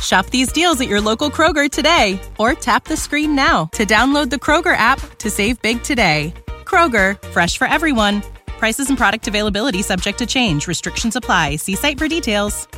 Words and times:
Shop 0.00 0.26
these 0.26 0.52
deals 0.52 0.80
at 0.80 0.88
your 0.88 1.00
local 1.00 1.30
Kroger 1.30 1.70
today 1.70 2.20
or 2.38 2.54
tap 2.54 2.84
the 2.84 2.96
screen 2.96 3.34
now 3.34 3.66
to 3.72 3.84
download 3.84 4.30
the 4.30 4.36
Kroger 4.36 4.76
app 4.76 5.00
to 5.18 5.30
save 5.30 5.60
big 5.62 5.82
today. 5.82 6.32
Kroger, 6.64 7.20
fresh 7.28 7.58
for 7.58 7.66
everyone. 7.66 8.22
Prices 8.46 8.88
and 8.88 8.96
product 8.96 9.26
availability 9.26 9.82
subject 9.82 10.18
to 10.18 10.26
change. 10.26 10.66
Restrictions 10.68 11.16
apply. 11.16 11.56
See 11.56 11.74
site 11.74 11.98
for 11.98 12.08
details. 12.08 12.68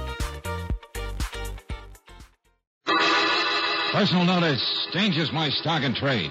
Personal 3.92 4.24
notice 4.24 4.88
danger's 4.94 5.30
my 5.32 5.50
stock 5.50 5.82
and 5.82 5.94
trade. 5.94 6.30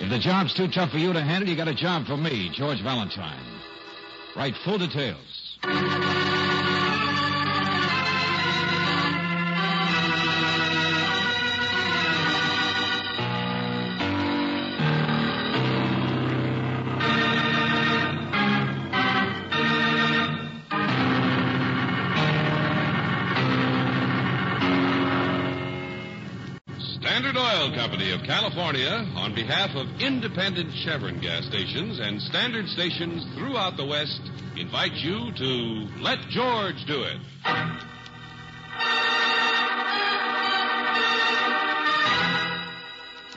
If 0.00 0.08
the 0.08 0.18
job's 0.18 0.54
too 0.54 0.66
tough 0.68 0.90
for 0.90 0.96
you 0.96 1.12
to 1.12 1.20
handle, 1.20 1.46
you 1.46 1.54
got 1.54 1.68
a 1.68 1.74
job 1.74 2.06
for 2.06 2.16
me, 2.16 2.50
George 2.54 2.82
Valentine. 2.82 3.60
Write 4.34 4.54
full 4.64 4.78
details. 4.78 5.58
Oil 27.60 27.74
Company 27.74 28.10
of 28.12 28.22
California, 28.22 29.04
on 29.16 29.34
behalf 29.34 29.76
of 29.76 29.86
independent 30.00 30.72
Chevron 30.82 31.20
gas 31.20 31.44
stations 31.44 32.00
and 32.00 32.18
standard 32.22 32.66
stations 32.68 33.26
throughout 33.34 33.76
the 33.76 33.84
West, 33.84 34.22
invite 34.56 34.94
you 34.94 35.30
to 35.36 36.00
Let 36.00 36.20
George 36.30 36.82
Do 36.86 37.02
It. 37.02 37.20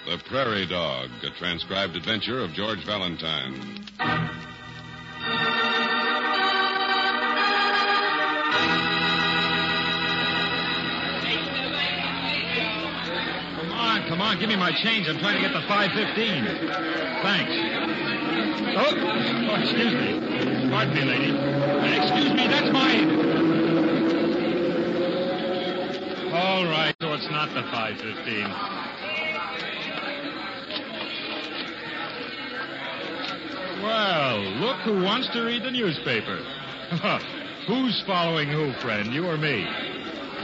The 0.06 0.24
Prairie 0.30 0.68
Dog, 0.68 1.10
a 1.24 1.38
transcribed 1.38 1.98
adventure 1.98 2.40
of 2.40 2.54
George 2.54 2.86
Valentine. 2.86 4.33
Give 14.40 14.50
me 14.50 14.56
my 14.56 14.72
change. 14.72 15.08
I'm 15.08 15.20
trying 15.20 15.36
to 15.36 15.42
get 15.42 15.54
the 15.54 15.62
515. 15.68 16.46
Thanks. 17.22 17.52
Oh, 18.76 18.94
oh 18.94 19.56
excuse 19.62 19.94
me. 19.94 20.70
Pardon 20.70 20.94
me, 20.96 21.02
lady. 21.06 21.32
Excuse 21.98 22.34
me, 22.34 22.48
that's 22.48 22.72
mine. 22.72 23.10
All 26.34 26.66
right, 26.66 26.96
so 27.00 27.14
it's 27.14 27.30
not 27.30 27.50
the 27.54 27.62
515. 27.70 28.74
Well, 33.84 34.42
look 34.64 34.78
who 34.82 35.04
wants 35.04 35.30
to 35.34 35.42
read 35.42 35.64
the 35.64 35.72
newspaper. 35.72 36.40
Who's 37.68 38.04
following 38.06 38.50
who, 38.50 38.74
friend? 38.82 39.14
You 39.14 39.26
or 39.26 39.38
me? 39.38 39.66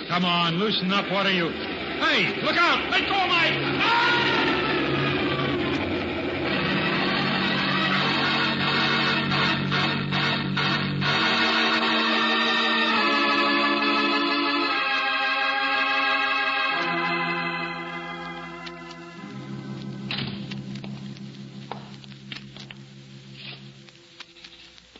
Come 0.08 0.26
on, 0.26 0.56
loosen 0.56 0.92
up. 0.92 1.12
What 1.12 1.26
are 1.26 1.32
you? 1.32 1.79
Hey, 2.00 2.42
look 2.42 2.56
out! 2.56 2.90
Let 2.90 3.08
go 3.10 3.16
of 3.16 3.28
my. 3.28 3.50
Ah! 3.82 4.30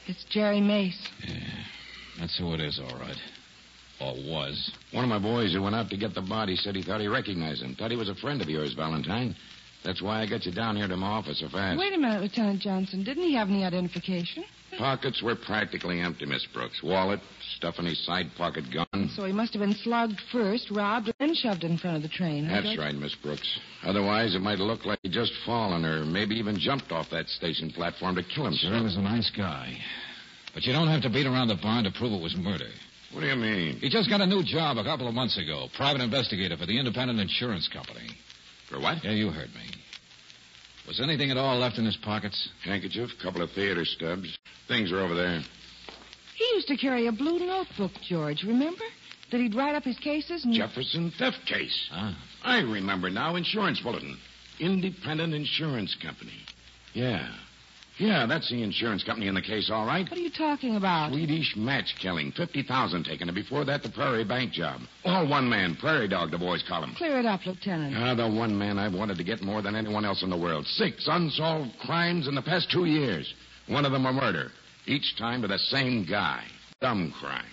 It's 0.08 0.26
Jerry 0.26 0.60
Mace. 0.60 1.08
Yeah, 1.26 1.38
that's 2.20 2.38
who 2.38 2.54
it 2.54 2.60
is, 2.60 2.80
all 2.80 3.00
right. 3.00 3.16
Or 4.18 4.30
was. 4.30 4.72
One 4.92 5.04
of 5.04 5.10
my 5.10 5.20
boys 5.20 5.54
who 5.54 5.62
went 5.62 5.76
out 5.76 5.90
to 5.90 5.98
get 5.98 6.14
the 6.16 6.22
body 6.22 6.56
said 6.56 6.76
he 6.76 6.84
thought 6.84 7.02
he 7.02 7.08
recognized 7.08 7.62
him. 7.62 7.76
Thought 7.76 7.92
he 7.92 7.98
was 7.98 8.10
a 8.10 8.16
friend 8.16 8.42
of 8.42 8.50
yours, 8.50 8.74
Valentine. 8.74 9.36
That's 9.84 10.02
why 10.02 10.22
I 10.22 10.28
got 10.30 10.46
you 10.46 10.52
down 10.52 10.76
here 10.76 10.88
to 10.88 10.98
my 10.98 11.08
office 11.08 11.40
so 11.40 11.48
fast. 11.48 11.80
Wait 11.80 11.94
a 11.94 11.98
minute, 11.98 12.22
Lieutenant 12.22 12.60
Johnson. 12.62 13.04
Didn't 13.04 13.24
he 13.24 13.34
have 13.36 13.48
any 13.50 13.64
identification? 13.64 14.44
Pockets 14.78 15.22
were 15.24 15.36
practically 15.36 16.00
empty, 16.02 16.26
Miss 16.26 16.46
Brooks. 16.54 16.84
Wallet, 16.84 17.20
stuff 17.56 17.80
in 17.80 17.86
his 17.86 18.06
side 18.06 18.28
pocket, 18.38 18.66
gun. 18.74 19.10
So 19.16 19.24
he 19.26 19.32
must 19.32 19.54
have 19.54 19.62
been 19.62 19.74
slugged 19.74 20.20
first, 20.32 20.70
robbed, 20.70 21.08
and 21.08 21.16
then 21.20 21.34
shoved 21.34 21.64
in 21.64 21.78
front 21.78 21.96
of 21.98 22.04
the 22.04 22.10
train. 22.10 22.46
huh, 22.46 22.56
That's 22.56 22.76
Judge? 22.76 22.78
right, 22.80 22.96
Miss 22.96 23.16
Brooks. 23.16 23.60
Otherwise, 23.84 24.36
it 24.36 24.42
might 24.42 24.60
look 24.60 24.86
like 24.86 25.00
he 25.02 25.10
just 25.10 25.32
fallen 25.46 25.86
or 25.86 26.06
maybe 26.06 26.36
even 26.36 26.58
jumped 26.60 26.92
off 26.92 27.10
that 27.12 27.28
station 27.30 27.72
platform 27.72 28.16
to 28.16 28.24
kill 28.24 28.46
himself. 28.46 28.72
Sure 28.72 28.78
he 28.80 28.84
was 28.84 28.98
a 28.98 29.02
nice 29.02 29.32
guy. 29.36 29.76
But 30.54 30.64
you 30.66 30.74
don't 30.74 30.88
have 30.88 31.02
to 31.04 31.10
beat 31.10 31.26
around 31.26 31.48
the 31.48 31.56
barn 31.62 31.86
to 31.86 31.92
prove 31.92 32.12
it 32.12 32.22
was 32.22 32.36
murder. 32.36 32.70
What 33.14 33.22
do 33.22 33.28
you 33.28 33.36
mean? 33.36 33.78
He 33.80 33.90
just 33.90 34.10
got 34.10 34.22
a 34.22 34.28
new 34.28 34.44
job 34.44 34.78
a 34.78 34.84
couple 34.84 35.08
of 35.08 35.14
months 35.14 35.38
ago. 35.38 35.68
Private 35.76 36.02
investigator 36.02 36.58
for 36.58 36.66
the 36.66 36.78
Independent 36.78 37.20
Insurance 37.20 37.68
Company. 37.68 38.10
For 38.70 38.80
what? 38.80 39.04
Yeah, 39.04 39.12
you 39.12 39.30
heard 39.32 39.50
me. 39.56 39.70
Was 40.88 41.00
anything 41.02 41.32
at 41.32 41.38
all 41.38 41.58
left 41.58 41.78
in 41.78 41.86
his 41.86 41.98
pockets? 41.98 42.50
Handkerchief, 42.64 43.10
couple 43.22 43.42
of 43.42 43.52
theater 43.52 43.86
stubs. 43.86 44.38
Things 44.68 44.92
are 44.92 45.00
over 45.00 45.16
there. 45.16 45.42
He 46.36 46.46
used 46.56 46.68
to 46.68 46.78
carry 46.78 47.08
a 47.08 47.12
blue 47.12 47.40
notebook, 47.40 47.92
George, 48.08 48.44
remember? 48.44 48.84
That 49.32 49.40
he'd 49.40 49.56
write 49.56 49.76
up 49.76 49.84
his 49.84 49.98
cases 50.00 50.46
and. 50.46 50.54
Jefferson 50.54 51.12
theft 51.18 51.46
case. 51.46 51.90
Ah. 51.92 52.18
I 52.44 52.60
remember 52.62 53.10
now. 53.10 53.36
Insurance 53.36 53.80
bulletin. 53.80 54.18
Independent 54.60 55.34
Insurance 55.34 55.96
Company. 56.02 56.34
Yeah. 56.94 57.28
Yeah, 58.00 58.26
that's 58.26 58.50
the 58.50 58.64
insurance 58.64 59.04
company 59.04 59.28
in 59.28 59.36
the 59.36 59.42
case, 59.42 59.70
all 59.70 59.86
right. 59.86 60.10
What 60.10 60.18
are 60.18 60.22
you 60.22 60.32
talking 60.32 60.78
about? 60.78 61.12
Swedish 61.12 61.56
match 61.58 61.96
killing. 62.02 62.32
50000 62.32 63.04
taken. 63.04 63.28
And 63.28 63.36
before 63.36 63.66
that, 63.66 63.84
the 63.84 63.90
Prairie 63.90 64.24
Bank 64.24 64.54
job. 64.54 64.80
All 65.04 65.28
one 65.28 65.50
man. 65.50 65.76
Prairie 65.76 66.08
Dog, 66.08 66.32
the 66.32 66.38
boys 66.38 66.64
call 66.68 66.82
him. 66.82 66.94
Clear 66.96 67.20
it 67.20 67.26
up, 67.26 67.46
Lieutenant. 67.46 67.94
Ah, 67.98 68.16
the 68.16 68.28
one 68.28 68.58
man 68.58 68.80
I've 68.80 68.94
wanted 68.94 69.18
to 69.18 69.24
get 69.26 69.42
more 69.42 69.62
than 69.62 69.76
anyone 69.76 70.06
else 70.06 70.24
in 70.24 70.30
the 70.30 70.38
world. 70.38 70.66
Six 70.66 71.08
unsolved 71.08 71.72
crimes 71.86 72.28
in 72.28 72.36
the 72.36 72.42
past 72.42 72.72
two 72.72 72.86
years. 72.86 73.34
One 73.68 73.86
of 73.86 73.92
them 73.92 74.06
a 74.06 74.14
murder. 74.14 74.52
Each 74.86 75.18
time 75.18 75.42
to 75.42 75.48
the 75.48 75.60
same 75.60 76.06
guy. 76.10 76.44
Dumb 76.80 77.14
crimes. 77.20 77.46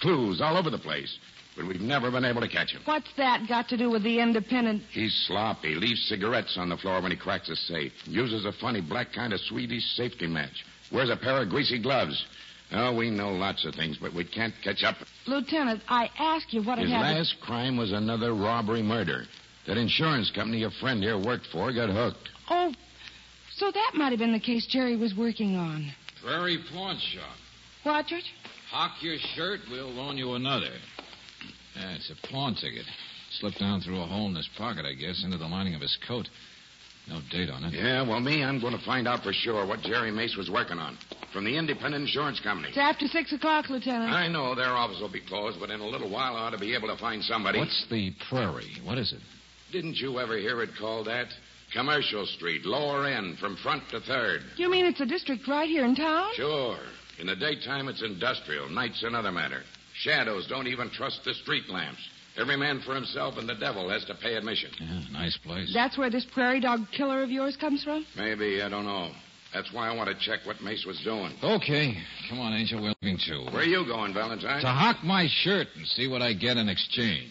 Clues 0.00 0.40
all 0.40 0.56
over 0.56 0.70
the 0.70 0.78
place. 0.78 1.18
But 1.58 1.66
we've 1.66 1.80
never 1.80 2.08
been 2.12 2.24
able 2.24 2.40
to 2.40 2.48
catch 2.48 2.70
him. 2.70 2.82
What's 2.84 3.12
that 3.16 3.48
got 3.48 3.68
to 3.70 3.76
do 3.76 3.90
with 3.90 4.04
the 4.04 4.20
independent? 4.20 4.84
He's 4.92 5.12
sloppy. 5.26 5.74
Leaves 5.74 6.06
cigarettes 6.08 6.56
on 6.56 6.68
the 6.68 6.76
floor 6.76 7.00
when 7.02 7.10
he 7.10 7.16
cracks 7.16 7.48
a 7.48 7.56
safe. 7.56 7.92
Uses 8.06 8.44
a 8.44 8.52
funny 8.52 8.80
black 8.80 9.12
kind 9.12 9.32
of 9.32 9.40
Swedish 9.40 9.82
safety 9.96 10.28
match. 10.28 10.64
Wears 10.92 11.10
a 11.10 11.16
pair 11.16 11.42
of 11.42 11.48
greasy 11.48 11.80
gloves. 11.82 12.24
Oh, 12.70 12.94
we 12.94 13.10
know 13.10 13.30
lots 13.32 13.64
of 13.64 13.74
things, 13.74 13.96
but 14.00 14.14
we 14.14 14.22
can't 14.24 14.54
catch 14.62 14.84
up. 14.84 14.96
Lieutenant, 15.26 15.82
I 15.88 16.08
ask 16.18 16.52
you 16.52 16.62
what 16.62 16.78
His 16.78 16.90
it 16.90 16.92
had. 16.94 17.08
to- 17.12 17.18
last 17.18 17.40
crime 17.40 17.76
was 17.76 17.90
another 17.90 18.34
robbery 18.34 18.82
murder. 18.82 19.24
That 19.66 19.78
insurance 19.78 20.30
company 20.30 20.58
your 20.58 20.70
friend 20.70 21.02
here 21.02 21.18
worked 21.18 21.46
for 21.46 21.72
got 21.72 21.88
hooked. 21.90 22.28
Oh, 22.50 22.72
So 23.56 23.72
that 23.72 23.92
might 23.94 24.10
have 24.10 24.20
been 24.20 24.32
the 24.32 24.38
case 24.38 24.64
Jerry 24.66 24.94
was 24.94 25.16
working 25.16 25.56
on. 25.56 25.90
Prairie 26.22 26.58
Pawn 26.72 26.98
Shop. 26.98 27.36
What, 27.82 28.06
George? 28.06 28.32
Hock 28.70 29.02
your 29.02 29.18
shirt, 29.34 29.60
we'll 29.68 29.90
loan 29.90 30.16
you 30.16 30.34
another. 30.34 30.70
Yeah, 31.78 31.94
it's 31.94 32.10
a 32.10 32.26
pawn 32.28 32.54
ticket. 32.54 32.84
Slipped 33.40 33.58
down 33.58 33.80
through 33.80 34.00
a 34.00 34.06
hole 34.06 34.28
in 34.28 34.34
his 34.34 34.48
pocket, 34.56 34.84
I 34.84 34.94
guess, 34.94 35.22
into 35.24 35.38
the 35.38 35.46
lining 35.46 35.74
of 35.74 35.80
his 35.80 35.96
coat. 36.06 36.28
No 37.08 37.20
date 37.30 37.48
on 37.48 37.64
it. 37.64 37.72
Yeah, 37.72 38.06
well, 38.06 38.20
me, 38.20 38.42
I'm 38.42 38.60
going 38.60 38.76
to 38.76 38.84
find 38.84 39.08
out 39.08 39.22
for 39.22 39.32
sure 39.32 39.66
what 39.66 39.80
Jerry 39.80 40.10
Mace 40.10 40.36
was 40.36 40.50
working 40.50 40.78
on. 40.78 40.98
From 41.32 41.44
the 41.44 41.56
Independent 41.56 42.02
Insurance 42.02 42.40
Company. 42.40 42.68
It's 42.68 42.78
after 42.78 43.06
six 43.06 43.32
o'clock, 43.32 43.68
Lieutenant. 43.70 44.12
I 44.12 44.28
know 44.28 44.54
their 44.54 44.72
office 44.72 44.98
will 45.00 45.12
be 45.12 45.20
closed, 45.20 45.58
but 45.60 45.70
in 45.70 45.80
a 45.80 45.86
little 45.86 46.10
while 46.10 46.36
I 46.36 46.40
ought 46.40 46.50
to 46.50 46.58
be 46.58 46.74
able 46.74 46.88
to 46.88 46.96
find 46.96 47.22
somebody. 47.22 47.58
What's 47.58 47.86
the 47.90 48.12
Prairie? 48.28 48.76
What 48.84 48.98
is 48.98 49.12
it? 49.12 49.20
Didn't 49.72 49.96
you 49.96 50.18
ever 50.18 50.36
hear 50.38 50.62
it 50.62 50.70
called 50.78 51.06
that? 51.06 51.28
Commercial 51.72 52.24
Street, 52.26 52.64
lower 52.64 53.06
end, 53.06 53.38
from 53.38 53.56
front 53.56 53.82
to 53.90 54.00
third. 54.00 54.40
You 54.56 54.70
mean 54.70 54.86
it's 54.86 55.00
a 55.00 55.06
district 55.06 55.46
right 55.48 55.68
here 55.68 55.84
in 55.84 55.94
town? 55.94 56.30
Sure. 56.34 56.78
In 57.18 57.26
the 57.26 57.36
daytime, 57.36 57.88
it's 57.88 58.02
industrial. 58.02 58.70
Night's 58.70 59.02
another 59.02 59.32
matter. 59.32 59.62
Shadows 60.02 60.46
don't 60.46 60.66
even 60.66 60.90
trust 60.90 61.20
the 61.24 61.34
street 61.34 61.68
lamps. 61.68 62.00
Every 62.36 62.56
man 62.56 62.80
for 62.86 62.94
himself, 62.94 63.36
and 63.36 63.48
the 63.48 63.56
devil 63.56 63.88
has 63.90 64.04
to 64.04 64.14
pay 64.14 64.36
admission. 64.36 64.70
Yeah, 64.80 65.00
nice 65.12 65.36
place. 65.38 65.72
That's 65.74 65.98
where 65.98 66.08
this 66.08 66.24
prairie 66.24 66.60
dog 66.60 66.80
killer 66.96 67.22
of 67.24 67.30
yours 67.30 67.56
comes 67.56 67.82
from? 67.82 68.06
Maybe, 68.16 68.62
I 68.62 68.68
don't 68.68 68.84
know. 68.84 69.10
That's 69.52 69.72
why 69.72 69.88
I 69.88 69.96
want 69.96 70.08
to 70.08 70.24
check 70.24 70.40
what 70.44 70.60
Mace 70.60 70.84
was 70.86 71.00
doing. 71.02 71.32
Okay. 71.42 71.94
Come 72.28 72.38
on, 72.38 72.52
Angel. 72.52 72.80
We're 72.80 72.94
leaving 73.02 73.18
too. 73.26 73.46
Where 73.50 73.62
are 73.62 73.64
you 73.64 73.84
going, 73.86 74.14
Valentine? 74.14 74.60
To 74.60 74.68
hock 74.68 75.02
my 75.02 75.26
shirt 75.26 75.68
and 75.74 75.86
see 75.86 76.06
what 76.06 76.22
I 76.22 76.34
get 76.34 76.58
in 76.58 76.68
exchange. 76.68 77.30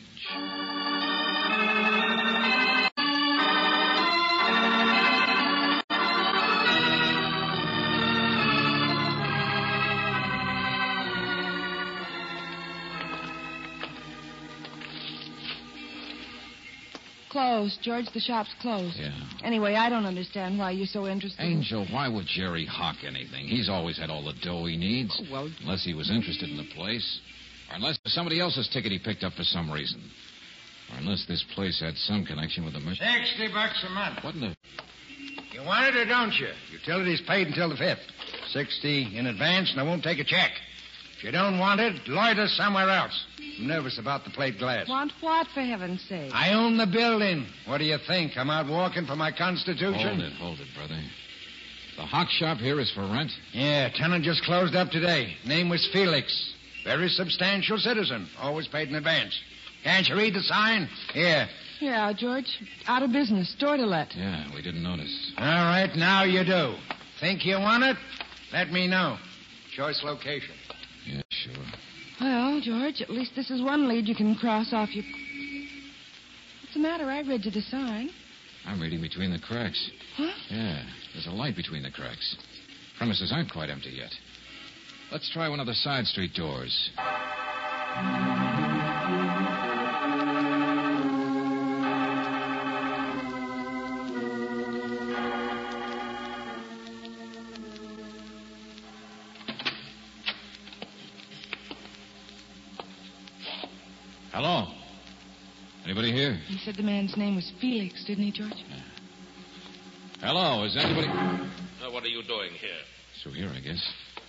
Closed, 17.38 17.80
George. 17.84 18.06
The 18.16 18.20
shop's 18.20 18.50
closed. 18.62 18.98
Yeah. 18.98 19.12
Anyway, 19.44 19.76
I 19.76 19.90
don't 19.90 20.08
understand 20.08 20.58
why 20.58 20.72
you're 20.72 20.88
so 20.88 21.06
interested. 21.06 21.40
Angel, 21.44 21.86
why 21.92 22.08
would 22.08 22.26
Jerry 22.26 22.66
hawk 22.66 22.96
anything? 23.06 23.46
He's 23.46 23.70
always 23.70 23.96
had 23.96 24.10
all 24.10 24.24
the 24.26 24.34
dough 24.42 24.66
he 24.66 24.76
needs. 24.76 25.16
Oh, 25.22 25.32
well- 25.32 25.52
Unless 25.62 25.84
he 25.86 25.94
was 25.94 26.10
interested 26.10 26.50
in 26.50 26.58
the 26.58 26.66
place. 26.74 27.20
Or 27.70 27.76
unless 27.76 28.00
somebody 28.08 28.40
else's 28.40 28.68
ticket 28.70 28.92
he 28.92 28.98
picked 28.98 29.24
up 29.24 29.34
for 29.34 29.44
some 29.44 29.70
reason. 29.72 30.02
Or 30.92 30.98
unless 30.98 31.28
this 31.28 31.44
place 31.54 31.80
had 31.80 31.96
some 31.96 32.26
connection 32.26 32.66
with 32.66 32.74
the 32.74 32.80
mission. 32.80 33.06
Sixty 33.06 33.50
bucks 33.54 33.84
a 33.88 33.92
month. 33.92 34.24
What 34.24 34.34
in 34.34 34.42
the... 34.42 34.56
You 35.52 35.62
want 35.62 35.96
it 35.96 35.96
or 35.96 36.06
don't 36.06 36.34
you? 36.40 36.50
Utilities 36.72 37.22
paid 37.28 37.46
until 37.46 37.70
the 37.70 37.78
fifth. 37.78 38.00
Sixty 38.52 39.16
in 39.16 39.28
advance, 39.28 39.70
and 39.70 39.80
I 39.80 39.84
won't 39.84 40.02
take 40.02 40.18
a 40.18 40.24
check. 40.24 40.50
If 41.18 41.24
you 41.24 41.32
don't 41.32 41.58
want 41.58 41.82
it, 41.82 42.08
loiter 42.08 42.48
somewhere 42.48 42.90
else. 42.90 43.26
I'm 43.60 43.68
nervous 43.68 43.98
about 43.98 44.24
the 44.24 44.30
plate 44.30 44.60
glass. 44.60 44.88
Want 44.88 45.12
what, 45.20 45.48
for 45.48 45.62
heaven's 45.62 46.04
sake? 46.04 46.32
I 46.32 46.54
own 46.54 46.78
the 46.78 46.86
building. 46.86 47.48
What 47.66 47.80
do 47.80 47.86
you 47.86 47.98
think? 48.06 48.38
I'm 48.38 48.52
out 48.52 48.68
walking 48.68 49.08
for 49.08 49.16
my 49.16 49.32
constitution? 49.32 49.94
Hold 49.96 50.20
it, 50.20 50.34
hold 50.34 50.60
it, 50.60 50.68
brother. 50.76 51.00
The 51.96 52.04
hock 52.04 52.30
shop 52.30 52.60
here 52.60 52.80
is 52.80 52.92
for 52.92 53.02
rent? 53.02 53.32
Yeah, 53.52 53.90
tenant 53.90 54.24
just 54.24 54.44
closed 54.44 54.76
up 54.76 54.92
today. 54.92 55.36
Name 55.44 55.70
was 55.70 55.90
Felix. 55.92 56.54
Very 56.84 57.10
substantial 57.10 57.80
citizen. 57.80 58.30
Always 58.40 58.68
paid 58.68 58.90
in 58.90 58.94
advance. 58.94 59.42
Can't 59.84 60.08
you 60.08 60.16
read 60.16 60.36
the 60.36 60.42
sign? 60.42 60.88
Here. 61.14 61.48
Yeah, 61.80 62.14
George. 62.14 62.60
Out 62.86 63.02
of 63.02 63.12
business. 63.12 63.50
Store 63.50 63.78
to 63.78 63.86
let. 63.88 64.16
Yeah, 64.16 64.46
we 64.54 64.62
didn't 64.62 64.84
notice. 64.84 65.32
All 65.38 65.46
right, 65.46 65.90
now 65.96 66.24
you 66.24 66.44
do. 66.44 66.76
Think 67.20 67.44
you 67.44 67.56
want 67.56 67.84
it? 67.84 67.98
Let 68.54 68.72
me 68.72 68.86
know. 68.86 69.18
Choice 69.76 70.04
location. 70.04 70.54
Yeah, 71.08 71.22
sure. 71.30 71.54
Well, 72.20 72.60
George, 72.62 73.02
at 73.02 73.10
least 73.10 73.32
this 73.36 73.50
is 73.50 73.62
one 73.62 73.88
lead 73.88 74.08
you 74.08 74.16
can 74.16 74.36
cross 74.36 74.74
off 74.74 74.94
your. 74.94 75.04
What's 76.62 76.74
the 76.74 76.80
matter? 76.80 77.06
I 77.06 77.22
read 77.22 77.46
you 77.46 77.52
the 77.52 77.62
sign. 77.62 78.10
I'm 78.66 78.82
reading 78.82 79.02
between 79.02 79.32
the 79.32 79.40
cracks. 79.40 79.90
Huh? 80.16 80.32
Yeah, 80.50 80.84
there's 81.14 81.28
a 81.28 81.32
light 81.32 81.56
between 81.56 81.84
the 81.84 81.92
cracks. 81.92 82.36
Premises 82.98 83.32
aren't 83.32 83.52
quite 83.52 83.70
empty 83.70 83.92
yet. 83.92 84.12
Let's 85.12 85.30
try 85.32 85.48
one 85.48 85.62
of 85.62 85.68
the 85.68 85.76
side 85.76 86.06
street 86.06 86.34
doors. 86.34 86.92
Said 106.68 106.76
the 106.76 106.84
man's 106.84 107.16
name 107.16 107.34
was 107.34 107.50
Felix, 107.62 108.04
didn't 108.04 108.26
he, 108.26 108.32
George? 108.32 108.60
Hello, 110.20 110.66
is 110.66 110.76
anybody. 110.76 111.08
Uh, 111.08 111.88
what 111.96 112.04
are 112.04 112.12
you 112.12 112.20
doing 112.28 112.52
here? 112.60 112.84
So 113.24 113.30
here, 113.32 113.48
I 113.56 113.62
guess. 113.62 113.80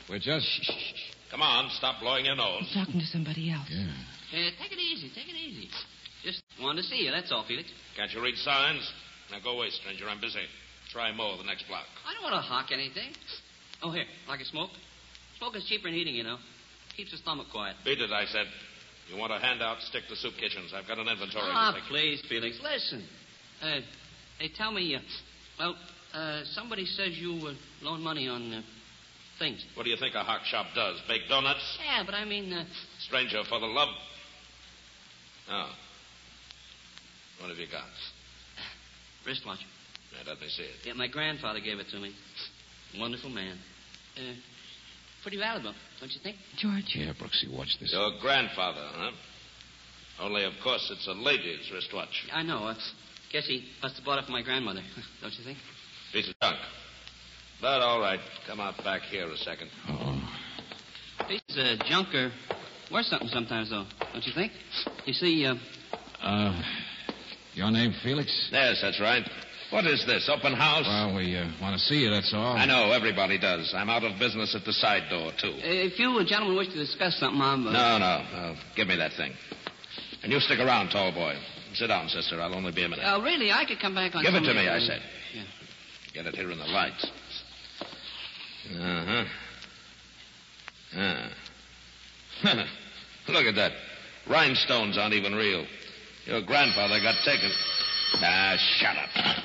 We're 0.09 0.23
just. 0.23 0.47
Shh, 0.47 0.71
shh, 0.71 0.95
shh. 0.95 1.33
Come 1.33 1.43
on, 1.43 1.69
stop 1.75 1.99
blowing 2.01 2.27
your 2.27 2.37
nose. 2.37 2.63
He's 2.63 2.79
talking 2.79 3.01
to 3.01 3.07
somebody 3.07 3.51
else. 3.51 3.67
Yeah. 3.67 3.91
Uh, 4.31 4.51
take 4.63 4.71
it 4.71 4.79
easy, 4.79 5.11
take 5.17 5.27
it 5.27 5.35
easy. 5.35 5.69
Just 6.23 6.45
wanted 6.63 6.83
to 6.83 6.87
see 6.87 7.03
you, 7.03 7.11
that's 7.11 7.33
all, 7.33 7.43
Felix. 7.43 7.67
Can't 7.97 8.13
you 8.13 8.23
read 8.23 8.37
signs? 8.37 8.87
Now 9.33 9.43
go 9.43 9.59
away, 9.59 9.71
stranger. 9.71 10.07
I'm 10.09 10.21
busy. 10.21 10.47
Try 10.93 11.11
more 11.11 11.37
the 11.39 11.43
next 11.43 11.67
block. 11.67 11.91
I 12.07 12.15
don't 12.15 12.23
want 12.23 12.39
to 12.39 12.47
hawk 12.47 12.71
anything. 12.71 13.19
Oh, 13.83 13.91
here, 13.91 14.07
like 14.29 14.39
a 14.39 14.45
smoke? 14.45 14.71
Smoke 15.39 15.57
is 15.57 15.67
cheaper 15.67 15.89
than 15.89 15.95
heating, 15.95 16.15
you 16.15 16.23
know. 16.23 16.39
Keeps 16.97 17.11
the 17.11 17.19
stomach 17.19 17.49
quiet. 17.51 17.75
Beat 17.85 17.99
it, 17.99 18.13
I 18.13 18.27
said. 18.27 18.47
You 19.11 19.17
want 19.19 19.33
a 19.33 19.39
handout? 19.39 19.81
Stick 19.83 20.03
to 20.09 20.17
soup 20.17 20.35
kitchens. 20.39 20.73
I've 20.75 20.87
got 20.87 20.99
an 20.99 21.09
inventory. 21.09 21.45
Ah, 21.47 21.73
take. 21.75 21.85
please, 21.85 22.23
Felix, 22.29 22.59
listen. 22.63 23.07
Uh, 23.63 23.81
they 24.39 24.49
tell 24.49 24.71
me, 24.71 24.95
uh, 24.95 25.01
well, 25.59 25.77
uh, 26.15 26.43
somebody 26.53 26.85
says 26.85 27.17
you 27.17 27.49
uh, 27.49 27.55
loan 27.83 28.03
money 28.03 28.29
on 28.29 28.53
uh, 28.53 28.63
things. 29.39 29.65
What 29.75 29.85
do 29.85 29.91
you 29.91 29.97
think 29.97 30.15
a 30.15 30.23
hock 30.23 30.45
shop 30.45 30.67
does? 30.75 31.01
Bake 31.09 31.23
donuts? 31.29 31.79
Yeah, 31.85 32.03
but 32.05 32.15
I 32.15 32.25
mean, 32.25 32.53
uh, 32.53 32.65
Stranger, 33.07 33.43
for 33.49 33.61
the 33.61 33.67
love. 33.67 33.89
Oh. 35.51 35.71
What 37.41 37.49
have 37.49 37.59
you 37.59 37.67
got? 37.71 37.87
wristwatch. 39.25 39.61
Yeah, 40.13 40.31
let 40.31 40.41
me 40.41 40.49
see 40.49 40.63
it. 40.63 40.77
Yeah, 40.85 40.95
my 40.95 41.09
grandfather 41.09 41.61
gave 41.61 41.79
it 41.79 41.87
to 41.93 41.99
me. 41.99 42.15
Wonderful 42.99 43.31
man. 43.31 43.59
Pretty 45.23 45.39
valuable, 45.39 45.75
don't 46.01 46.13
you 46.13 46.21
think? 46.23 46.37
George. 46.57 46.85
Yeah, 46.95 47.13
Brooksy, 47.13 47.51
watch 47.55 47.77
this. 47.81 47.93
Your 47.93 48.13
grandfather, 48.21 48.81
huh? 48.83 49.11
Only, 50.21 50.45
of 50.45 50.53
course, 50.63 50.89
it's 50.93 51.07
a 51.07 51.13
lady's 51.13 51.71
wristwatch. 51.73 52.27
I 52.33 52.43
know. 52.43 52.65
Uh, 52.67 52.75
guess 53.33 53.47
he 53.47 53.65
must 53.83 53.97
have 53.97 54.05
bought 54.05 54.19
it 54.19 54.25
for 54.27 54.33
my 54.33 54.43
grandmother, 54.43 54.81
don't 55.21 55.33
you 55.35 55.45
think? 55.45 55.59
Piece 56.13 56.29
of 56.29 56.35
junk. 56.41 56.57
But 57.61 57.81
all 57.83 58.01
right, 58.01 58.21
come 58.47 58.61
out 58.61 58.77
back 58.85 59.03
here 59.03 59.29
a 59.29 59.37
second. 59.39 59.69
Oh. 59.89 60.15
Pieces 61.29 61.73
of 61.81 61.87
junk 61.87 62.15
are 62.15 62.31
worth 62.93 63.07
something 63.07 63.29
sometimes, 63.29 63.71
though, 63.71 63.85
don't 64.13 64.25
you 64.27 64.33
think? 64.35 64.53
You 65.05 65.13
see, 65.13 65.45
uh, 65.45 65.55
Uh, 66.23 66.63
your 67.55 67.71
name, 67.71 67.93
Felix? 68.03 68.49
Yes, 68.53 68.79
that's 68.81 69.01
right. 69.01 69.25
What 69.71 69.87
is 69.87 70.05
this, 70.07 70.31
open 70.33 70.55
house? 70.55 70.87
Well, 70.87 71.15
we 71.17 71.37
uh, 71.37 71.47
want 71.61 71.79
to 71.79 71.79
see 71.79 71.97
you, 71.97 72.11
that's 72.11 72.33
all. 72.33 72.57
I 72.57 72.65
know, 72.65 72.91
everybody 72.93 73.39
does. 73.39 73.75
I'm 73.77 73.91
out 73.91 74.03
of 74.03 74.19
business 74.19 74.55
at 74.55 74.65
the 74.65 74.73
side 74.73 75.11
door, 75.11 75.31
too. 75.39 75.53
if 75.61 75.99
you 75.99 76.19
and 76.19 76.27
gentlemen 76.27 76.57
wish 76.57 76.69
to 76.69 76.75
discuss 76.75 77.19
something, 77.21 77.41
I'm. 77.41 77.67
Uh... 77.67 77.73
No, 77.73 77.99
no, 77.99 78.25
no. 78.33 78.57
Give 78.77 78.89
me 78.89 78.97
that 78.97 79.13
thing. 79.13 79.33
And 80.23 80.33
you 80.33 80.41
stick 80.41 80.59
around, 80.59 80.89
tall 80.89 81.13
boy. 81.13 81.35
Sit 81.75 81.89
down, 81.89 82.09
sister. 82.09 82.41
I'll 82.41 82.55
only 82.55 82.73
be 82.73 82.85
a 82.85 82.89
minute. 82.89 83.05
Uh, 83.05 83.21
really, 83.23 83.53
I 83.53 83.67
could 83.67 83.79
come 83.79 83.95
back 83.95 84.15
on. 84.15 84.25
Give 84.25 84.35
it 84.35 84.41
to 84.41 84.55
me, 84.55 84.61
later. 84.61 84.73
I 84.73 84.79
said. 84.79 85.03
Yeah. 85.35 85.43
Get 86.15 86.27
it 86.27 86.35
here 86.35 86.51
in 86.51 86.59
the 86.59 86.65
lights. 86.65 87.07
Uh-huh. 88.75 89.25
Ah. 90.97 91.31
Look 93.29 93.45
at 93.45 93.55
that. 93.57 93.73
Rhinestones 94.29 94.97
aren't 94.97 95.15
even 95.15 95.35
real. 95.35 95.67
Your 96.25 96.43
grandfather 96.43 97.01
got 97.03 97.17
taken. 97.25 97.51
Ah, 98.23 98.57
shut 98.79 98.97
up. 98.97 99.45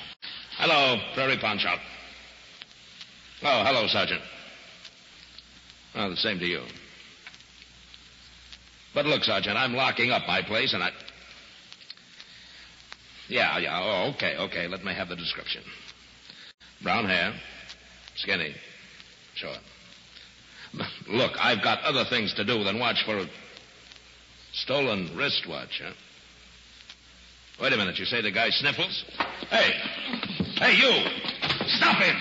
Hello, 0.66 0.98
Prairie 1.14 1.38
Pawn 1.40 1.60
Shop. 1.60 1.78
Oh, 3.44 3.64
hello, 3.66 3.86
Sergeant. 3.88 4.22
Oh, 5.94 6.10
the 6.10 6.16
same 6.16 6.40
to 6.40 6.46
you. 6.46 6.62
But 8.94 9.06
look, 9.06 9.26
Sergeant, 9.26 9.58
I'm 9.58 9.74
locking 9.74 10.12
up 10.12 10.26
my 10.26 10.42
place, 10.42 10.74
and 10.74 10.82
I. 10.82 10.92
Yeah, 13.28 13.60
yeah. 13.60 13.78
Oh, 13.78 14.14
okay, 14.16 14.38
okay. 14.38 14.70
Let 14.70 14.86
me 14.86 14.94
have 14.94 15.10
the 15.10 15.18
description. 15.18 15.64
Brown 16.82 17.08
hair, 17.08 17.34
skinny, 18.16 18.56
sure. 19.36 19.58
Look, 21.10 21.34
I've 21.42 21.62
got 21.62 21.84
other 21.84 22.06
things 22.10 22.34
to 22.36 22.46
do 22.46 22.64
than 22.64 22.80
watch 22.80 23.04
for 23.06 23.18
a 23.18 23.28
stolen 24.54 25.14
wristwatch, 25.14 25.82
huh? 25.84 25.92
Wait 27.62 27.74
a 27.74 27.78
minute. 27.78 28.00
You 28.00 28.06
say 28.06 28.22
the 28.22 28.32
guy 28.32 28.50
sniffles? 28.50 29.04
Hey, 29.50 29.74
hey, 30.58 30.76
you! 30.76 31.10
Stop 31.68 31.98
him! 31.98 32.16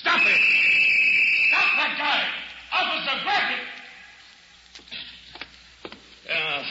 Stop 0.00 0.20
him! 0.20 0.40
Stop 1.48 1.76
that 1.76 1.94
guy! 1.98 2.24
Officer 2.72 3.16
Brackett! 3.24 3.64
Uh, 6.32 6.62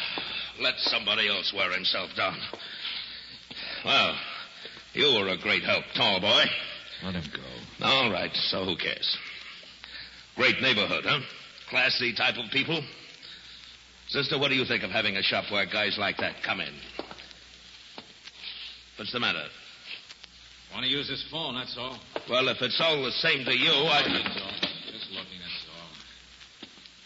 let 0.62 0.76
somebody 0.78 1.28
else 1.28 1.54
wear 1.54 1.72
himself 1.72 2.10
down. 2.16 2.38
Well, 3.84 4.16
you 4.94 5.14
were 5.14 5.30
a 5.30 5.38
great 5.38 5.64
help, 5.64 5.84
tall 5.96 6.20
boy. 6.20 6.46
Let 7.04 7.16
him 7.16 7.32
go. 7.34 7.86
All 7.86 8.12
right, 8.12 8.34
so 8.34 8.66
who 8.66 8.76
cares? 8.76 9.18
Great 10.36 10.62
neighborhood, 10.62 11.06
huh? 11.06 11.20
Classy 11.70 12.14
type 12.14 12.38
of 12.38 12.50
people. 12.52 12.82
Sister, 14.08 14.38
what 14.38 14.50
do 14.50 14.56
you 14.56 14.66
think 14.66 14.84
of 14.84 14.92
having 14.92 15.18
a 15.18 15.24
shop 15.24 15.52
where 15.52 15.66
guys 15.66 15.98
like 15.98 16.18
that 16.18 16.44
come 16.44 16.62
in? 16.62 16.74
What's 18.98 19.12
the 19.12 19.20
matter? 19.20 19.46
Want 20.76 20.84
to 20.84 20.92
use 20.92 21.08
this 21.08 21.24
phone, 21.32 21.56
that's 21.56 21.78
all. 21.78 21.98
Well, 22.30 22.50
if 22.50 22.62
it's 22.62 22.82
all 22.82 23.02
the 23.02 23.12
same 23.24 23.46
to 23.46 23.58
you, 23.58 23.72
I. 23.72 24.04
That's 24.12 24.42
all. 24.44 24.52
Just 24.92 25.08
looking, 25.16 25.40
that's 25.40 25.64
all. 25.72 25.88